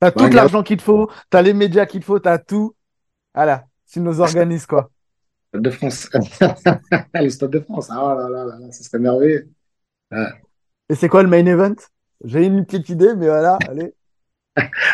T'as 0.00 0.10
tout 0.10 0.28
l'argent 0.28 0.62
qu'il 0.62 0.76
te 0.76 0.82
faut, 0.82 1.10
t'as 1.30 1.42
les 1.42 1.54
médias 1.54 1.86
qu'il 1.86 2.00
te 2.00 2.04
faut, 2.04 2.18
t'as 2.18 2.38
tout. 2.38 2.74
Voilà, 3.34 3.64
tu 3.90 4.00
nous 4.00 4.20
organises 4.20 4.66
quoi? 4.66 4.90
Stade 5.48 5.62
de 5.62 5.70
France. 5.70 6.10
le 7.14 7.28
Stade 7.28 7.50
de 7.50 7.60
France. 7.60 7.88
Ah 7.90 8.14
là 8.18 8.28
là 8.28 8.44
là, 8.44 8.58
là 8.58 8.72
ça 8.72 8.82
serait 8.82 8.98
merveilleux. 8.98 9.48
Ouais. 10.10 10.26
Et 10.88 10.94
c'est 10.94 11.08
quoi 11.08 11.22
le 11.22 11.28
main 11.28 11.44
event? 11.46 11.74
J'ai 12.24 12.46
une 12.46 12.64
petite 12.64 12.88
idée, 12.88 13.14
mais 13.16 13.26
voilà, 13.26 13.58
allez. 13.68 13.92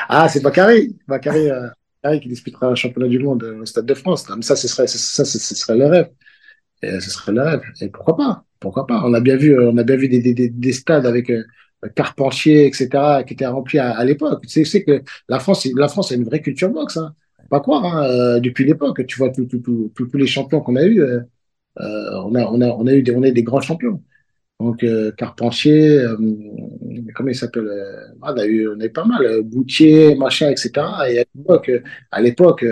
ah, 0.09 0.29
c'est 0.29 0.43
Bakary. 0.43 0.97
Bakary, 1.09 1.51
euh, 1.51 1.69
Bakary 2.03 2.21
qui 2.21 2.29
disputera 2.29 2.69
un 2.69 2.75
championnat 2.75 3.09
du 3.09 3.19
monde 3.19 3.43
au 3.45 3.67
Stade 3.67 3.87
de 3.87 3.95
France. 3.95 4.27
Mais 4.35 4.43
ça, 4.43 4.57
ce 4.57 4.69
serait, 4.69 4.87
ça, 4.87 5.25
ce 5.25 5.39
serait 5.55 5.77
le 5.77 5.87
rêve. 5.87 6.11
Et 6.83 7.01
ce 7.01 7.11
serait 7.11 7.33
le 7.33 7.43
rêve. 7.43 7.63
Et 7.81 7.89
pourquoi 7.89 8.17
pas? 8.17 8.45
Pourquoi 8.61 8.87
pas? 8.87 9.03
On 9.05 9.15
a 9.15 9.21
bien 9.21 9.37
vu, 9.37 9.59
on 9.59 9.77
a 9.79 9.85
bien 9.85 9.97
vu 9.97 10.09
des, 10.09 10.21
des, 10.35 10.51
des 10.51 10.73
stades 10.73 11.07
avec 11.07 11.31
euh, 11.31 11.45
Carpentier, 11.97 12.67
etc., 12.67 13.25
qui 13.25 13.35
était 13.35 13.47
rempli 13.47 13.79
à, 13.79 13.93
à 13.93 14.05
l'époque. 14.05 14.43
Tu 14.45 14.51
sais, 14.51 14.65
c'est 14.67 14.85
que 14.85 15.03
la 15.29 15.41
France, 15.41 15.67
la 15.77 15.89
France 15.89 16.13
a 16.13 16.15
une 16.17 16.25
vraie 16.25 16.43
culture 16.43 16.71
boxe. 16.71 16.97
Hein. 16.99 17.15
Pas 17.51 17.61
croire. 17.61 17.85
Hein, 17.87 18.05
euh, 18.05 18.41
depuis 18.41 18.65
l'époque, 18.65 19.07
tu 19.07 19.19
vois 19.19 19.31
tous 19.31 19.49
les 20.15 20.27
champions 20.27 20.61
qu'on 20.61 20.77
a 20.77 20.85
eu, 20.85 21.03
euh, 21.03 21.21
on 21.79 22.35
a 22.35 22.45
on 22.45 22.61
a 22.61 22.69
on 22.69 22.87
a 22.87 22.93
eu 22.95 23.03
des 23.03 23.15
on 23.15 23.23
a 23.23 23.29
eu 23.29 23.33
des 23.33 23.43
grands 23.43 23.61
champions. 23.61 24.03
Donc, 24.61 24.85
euh, 24.85 25.11
Carpentier, 25.13 26.01
euh, 26.01 26.17
comment 27.15 27.31
il 27.31 27.35
s'appelle 27.35 27.67
euh, 27.67 28.09
ah, 28.21 28.35
on, 28.35 28.45
eu 28.47 28.91
pas 28.91 29.07
mal, 29.07 29.41
Boutier, 29.43 30.15
machin, 30.17 30.51
etc. 30.51 31.11
Et 31.11 31.25
à 32.11 32.21
l'époque, 32.21 32.63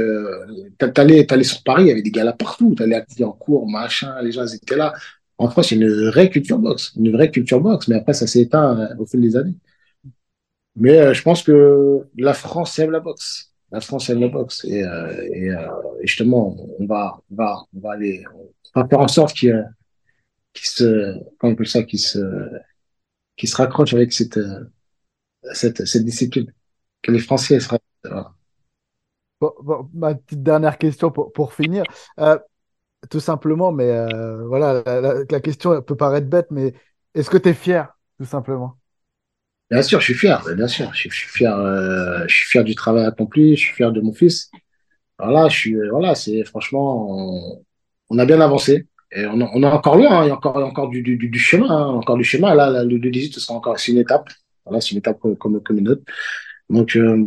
t'allais, 0.95 1.25
t'allais 1.27 1.45
sur 1.45 1.63
Paris, 1.63 1.85
il 1.85 1.89
y 1.89 1.93
avait 1.93 2.03
des 2.03 2.11
gars 2.11 2.25
là 2.25 2.35
partout. 2.35 2.75
T'allais 2.75 2.97
à 2.97 3.05
en 3.25 3.33
cours, 3.33 3.67
machin, 3.69 4.21
les 4.23 4.33
gens 4.33 4.47
étaient 4.47 4.77
là. 4.77 4.93
En 5.39 5.49
France, 5.49 5.71
il 5.71 5.79
y 5.79 5.85
a 5.85 5.87
une 5.87 6.09
vraie 6.11 6.29
culture 6.31 6.59
boxe, 6.59 6.93
une 6.97 7.11
vraie 7.13 7.31
culture 7.31 7.61
boxe, 7.61 7.89
mais 7.89 7.97
après, 7.97 8.13
ça 8.13 8.27
s'est 8.27 8.41
éteint 8.43 8.91
au 8.99 9.07
fil 9.07 9.21
des 9.23 9.37
années. 9.37 9.55
Mais 10.77 11.13
je 11.15 11.23
pense 11.23 11.43
que 11.43 12.07
la 12.17 12.35
France 12.35 12.79
aime 12.79 12.91
la 12.93 13.01
boxe. 13.01 13.53
La 13.73 13.81
France 13.81 14.09
aime 14.11 14.21
la 14.21 14.29
boxe. 14.29 14.65
Et 14.65 14.83
justement, 16.03 16.57
on 16.79 16.87
va, 16.87 17.19
on 17.31 17.35
va, 17.35 17.57
on 17.75 17.81
va 17.81 17.93
aller, 17.93 18.23
on 18.75 18.81
va 18.81 18.89
faire 18.89 19.01
en 19.01 19.09
sorte 19.09 19.35
qu'il 19.37 19.49
y 19.51 19.53
ait- 19.53 19.63
qu'il 20.53 20.67
se, 20.67 21.15
comment 21.39 21.53
on 21.53 21.55
appelle 21.55 21.69
ça, 21.69 21.83
qu'il 21.85 22.01
se, 22.01 22.19
qu'il 23.37 23.49
se 23.49 23.57
raccroche 23.57 23.95
avec 23.95 24.13
cette, 24.13 24.37
euh, 24.39 24.65
cette, 25.55 25.87
cette 25.87 26.05
discipline. 26.05 26.53
Que 27.03 27.13
les 27.13 27.21
Français 27.21 27.61
se 27.61 27.69
raccrochent. 27.69 27.83
Voilà. 28.05 28.35
Bon, 29.41 29.53
bon, 29.63 29.89
ma 29.95 30.15
petite 30.15 30.43
dernière 30.43 30.79
question 30.79 31.11
pour, 31.11 31.33
pour 31.33 31.55
finir. 31.55 31.85
Euh, 32.19 32.39
tout 33.11 33.21
simplement, 33.21 33.73
mais 33.73 33.91
euh, 33.91 34.47
voilà, 34.47 34.83
la, 34.87 35.01
la- 35.03 35.25
la 35.31 35.41
question 35.41 35.83
peut 35.83 35.97
paraître 35.97 36.29
bête, 36.29 36.49
mais 36.51 36.75
est-ce 37.15 37.31
que 37.31 37.39
tu 37.39 37.51
es 37.51 37.55
fier, 37.55 37.97
tout 38.19 38.27
simplement? 38.27 38.79
Bien 39.71 39.83
sûr, 39.83 40.01
je 40.01 40.07
suis 40.07 40.15
fier, 40.15 40.43
bien 40.57 40.67
sûr. 40.69 40.93
Je 40.95 40.99
suis, 41.01 41.11
je 41.11 41.17
suis 41.17 41.29
fier, 41.29 41.55
euh, 41.57 42.25
je 42.27 42.35
suis 42.35 42.47
fier 42.49 42.65
du 42.65 42.75
travail 42.75 43.05
accompli, 43.05 43.55
je 43.57 43.61
suis 43.67 43.75
fier 43.75 43.93
de 43.93 44.01
mon 44.01 44.13
fils. 44.13 44.51
Voilà, 45.19 45.49
je 45.49 45.57
suis, 45.57 45.77
voilà, 45.91 46.15
c'est 46.15 46.45
franchement, 46.45 47.07
on, 47.11 47.65
on 48.11 48.19
a 48.19 48.27
bien 48.27 48.41
avancé. 48.41 48.89
Et 49.13 49.27
on, 49.27 49.41
on 49.41 49.63
est 49.63 49.67
encore 49.67 49.97
loin, 49.97 50.21
hein, 50.21 50.25
il 50.25 50.29
y 50.29 50.31
a 50.31 50.35
encore, 50.35 50.57
encore 50.59 50.89
du, 50.91 51.03
du, 51.03 51.17
du 51.17 51.39
chemin, 51.39 51.69
hein, 51.71 51.87
encore 51.89 52.17
du 52.17 52.25
chemin. 52.25 52.55
Là, 52.55 52.85
le 52.85 52.99
2-18, 52.99 53.35
ce 53.35 53.41
sera 53.41 53.55
encore, 53.55 53.77
une 53.89 53.99
étape. 53.99 54.29
Voilà, 54.67 54.81
c'est 54.81 54.91
une 54.93 54.99
étape 54.99 55.19
comme, 55.21 55.37
comme, 55.37 55.63
comme 55.63 55.79
une 55.79 55.89
autre. 55.89 56.03
Donc, 56.71 56.97
euh, 56.97 57.25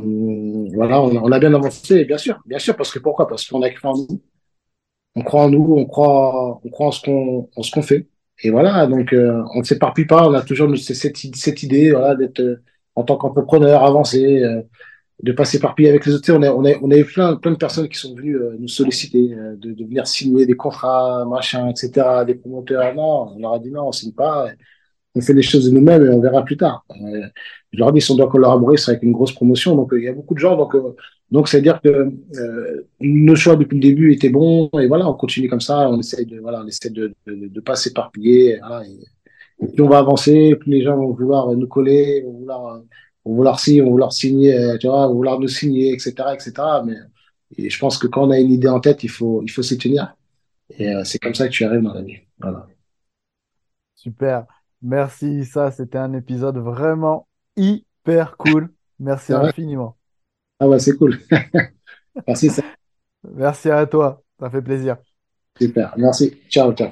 voilà, 0.76 1.02
on, 1.02 1.16
a- 1.18 1.22
on 1.22 1.32
a 1.32 1.40
bien 1.40 1.54
avancé, 1.54 2.06
bien 2.06 2.18
sûr, 2.18 2.40
bien 2.46 2.60
sûr, 2.60 2.76
parce 2.78 2.92
que 2.92 3.00
pourquoi? 3.00 3.28
Parce 3.28 3.48
qu'on 3.48 3.62
a 3.64 3.70
cru 3.72 3.88
en 3.88 3.96
nous. 3.98 4.22
On 5.16 5.24
croit 5.24 5.44
en 5.44 5.50
nous, 5.50 5.76
on 5.78 5.86
croit, 5.86 6.62
on 6.64 6.70
croit 6.70 6.88
en 6.88 6.92
ce 6.92 7.02
qu'on, 7.72 7.82
fait. 7.82 8.08
Et 8.44 8.50
voilà, 8.50 8.88
donc, 8.88 9.14
euh, 9.14 9.44
on 9.56 9.60
ne 9.60 9.64
s'éparpille 9.64 10.06
pas, 10.06 10.28
on 10.28 10.34
a 10.34 10.42
toujours 10.42 10.74
cette 10.78 11.64
idée, 11.64 11.92
voilà, 11.92 12.16
d'être, 12.16 12.40
euh, 12.42 12.64
en 12.96 13.04
tant 13.04 13.18
qu'entrepreneur 13.18 13.84
avancé, 13.84 14.44
euh, 14.44 14.62
de 15.24 15.32
pas 15.32 15.46
s'éparpiller 15.46 15.90
avec 15.90 16.06
les 16.06 16.12
sais, 16.18 16.32
On 16.32 16.42
a, 16.42 16.52
on 16.52 16.66
a, 16.66 16.72
on 16.82 16.92
a 16.92 16.98
eu 16.98 17.06
plein, 17.06 17.36
plein 17.36 17.52
de 17.52 17.58
personnes 17.58 17.88
qui 17.88 17.98
sont 17.98 18.16
venues 18.16 18.36
euh, 18.36 18.56
nous 18.60 18.68
solliciter, 18.68 19.34
euh, 19.34 19.56
de, 19.56 19.74
de 19.74 19.86
venir 19.86 20.08
signer 20.08 20.46
des 20.46 20.56
contrats, 20.56 21.26
machin, 21.26 21.70
etc., 21.70 21.92
des 22.26 22.36
promoteurs. 22.36 22.96
Non, 22.96 23.34
on 23.36 23.40
leur 23.40 23.54
a 23.54 23.60
dit 23.60 23.72
non, 23.72 23.88
on 23.88 23.92
signe 23.92 24.14
pas. 24.14 24.48
On 25.14 25.22
fait 25.22 25.34
les 25.34 25.42
choses 25.42 25.66
de 25.66 25.72
nous-mêmes 25.72 26.06
et 26.06 26.10
on 26.10 26.22
verra 26.22 26.44
plus 26.44 26.58
tard. 26.58 26.86
Euh, 26.90 27.28
je 27.72 27.80
leur 27.80 27.90
ai 27.90 27.92
dit, 27.94 28.02
si 28.02 28.12
on 28.12 28.16
doit 28.16 28.30
collaborer, 28.30 28.78
ce 28.78 28.86
sera 28.86 28.92
avec 28.94 29.04
une 29.04 29.12
grosse 29.12 29.34
promotion. 29.34 29.76
Donc, 29.76 29.92
il 29.94 30.04
y 30.04 30.08
a 30.08 30.14
beaucoup 30.14 30.34
de 30.34 30.40
gens. 30.40 30.56
Donc, 30.56 30.76
donc 31.32 31.48
c'est-à-dire 31.48 31.82
que 31.82 31.90
euh, 31.90 32.88
nos 33.02 33.36
choix 33.36 33.56
depuis 33.56 33.76
le 33.76 33.82
début 33.82 34.14
étaient 34.14 34.30
bons. 34.30 34.70
Et 34.80 34.88
voilà, 34.88 35.10
on 35.10 35.14
continue 35.14 35.50
comme 35.50 35.62
ça. 35.62 35.90
On 35.90 36.00
essaie 36.00 36.26
de, 36.26 36.40
voilà, 36.40 36.62
on 36.64 36.68
essaie 36.68 36.90
de, 36.90 37.14
de, 37.28 37.48
de 37.48 37.60
pas 37.60 37.76
s'éparpiller. 37.76 38.60
Et 39.62 39.68
plus 39.68 39.84
on 39.84 39.90
va 39.90 40.00
avancer, 40.00 40.56
plus 40.56 40.72
les 40.72 40.82
gens 40.84 40.96
vont 40.98 41.12
vouloir 41.12 41.52
nous 41.52 41.68
coller, 41.68 42.22
vont 42.22 42.34
vouloir, 42.40 42.82
vont 43.26 43.36
vouloir 43.36 43.60
signer, 43.60 43.82
vont 43.82 43.92
vouloir 43.92 44.14
signer, 44.14 44.78
tu 44.80 44.88
vois, 44.88 45.08
vont 45.08 45.16
vouloir 45.16 45.40
nous 45.40 45.48
signer, 45.48 45.94
etc., 45.94 46.34
etc. 46.34 46.54
Mais 46.86 46.96
et 47.58 47.70
je 47.70 47.80
pense 47.80 47.98
que 47.98 48.08
quand 48.08 48.28
on 48.28 48.32
a 48.32 48.40
une 48.40 48.52
idée 48.52 48.70
en 48.70 48.80
tête, 48.80 49.04
il 49.04 49.10
faut, 49.10 49.42
il 49.44 49.50
faut 49.50 49.62
s'y 49.64 49.78
tenir. 49.78 50.16
Et 50.78 50.90
euh, 50.90 51.04
c'est 51.04 51.20
comme 51.20 51.36
ça 51.36 51.48
que 51.48 51.54
tu 51.54 51.66
arrives 51.66 51.82
dans 51.82 51.94
la 51.94 52.02
vie. 52.02 52.20
Voilà. 52.40 52.68
Super. 53.96 54.46
Merci, 54.82 55.46
ça, 55.46 55.72
c'était 55.72 55.98
un 55.98 56.14
épisode 56.14 56.58
vraiment 56.58 57.28
hyper 57.56 58.38
cool. 58.38 58.74
Merci 59.00 59.34
vrai? 59.34 59.50
infiniment. 59.50 59.98
Ah 60.60 60.68
ouais, 60.68 60.80
c'est 60.80 60.96
cool. 60.98 61.20
Merci, 62.28 62.50
c'est 62.50 62.64
Merci 63.24 63.70
à 63.70 63.86
toi, 63.86 64.24
ça 64.40 64.50
fait 64.50 64.62
plaisir. 64.62 64.98
super. 65.60 65.94
Merci. 65.98 66.34
Ciao, 66.50 66.74
ciao. 66.74 66.92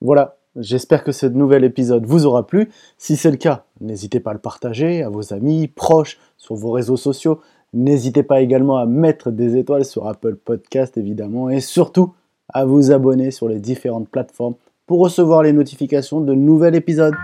Voilà, 0.00 0.36
j'espère 0.56 1.04
que 1.04 1.12
ce 1.12 1.26
nouvel 1.26 1.64
épisode 1.64 2.06
vous 2.06 2.26
aura 2.26 2.46
plu. 2.46 2.70
Si 2.98 3.16
c'est 3.16 3.30
le 3.30 3.36
cas, 3.36 3.64
n'hésitez 3.80 4.20
pas 4.20 4.30
à 4.30 4.34
le 4.34 4.40
partager 4.40 5.02
à 5.02 5.08
vos 5.08 5.32
amis, 5.32 5.68
proches, 5.68 6.18
sur 6.36 6.54
vos 6.54 6.70
réseaux 6.70 6.96
sociaux. 6.96 7.40
N'hésitez 7.72 8.22
pas 8.22 8.40
également 8.40 8.76
à 8.76 8.86
mettre 8.86 9.30
des 9.30 9.56
étoiles 9.56 9.84
sur 9.84 10.06
Apple 10.06 10.36
Podcast, 10.36 10.98
évidemment, 10.98 11.48
et 11.48 11.60
surtout 11.60 12.12
à 12.48 12.64
vous 12.64 12.92
abonner 12.92 13.30
sur 13.30 13.48
les 13.48 13.60
différentes 13.60 14.08
plateformes 14.08 14.54
pour 14.86 15.00
recevoir 15.00 15.42
les 15.42 15.52
notifications 15.52 16.20
de 16.20 16.34
nouveaux 16.34 16.66
épisodes. 16.66 17.14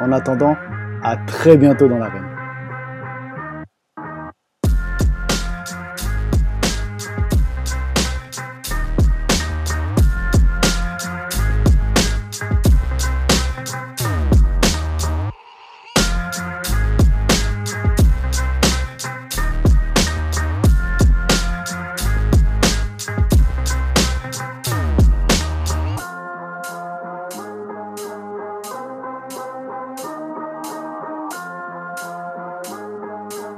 En 0.00 0.10
attendant, 0.12 0.56
à 1.02 1.16
très 1.26 1.56
bientôt 1.56 1.88
dans 1.88 1.98
l'arène. 1.98 2.31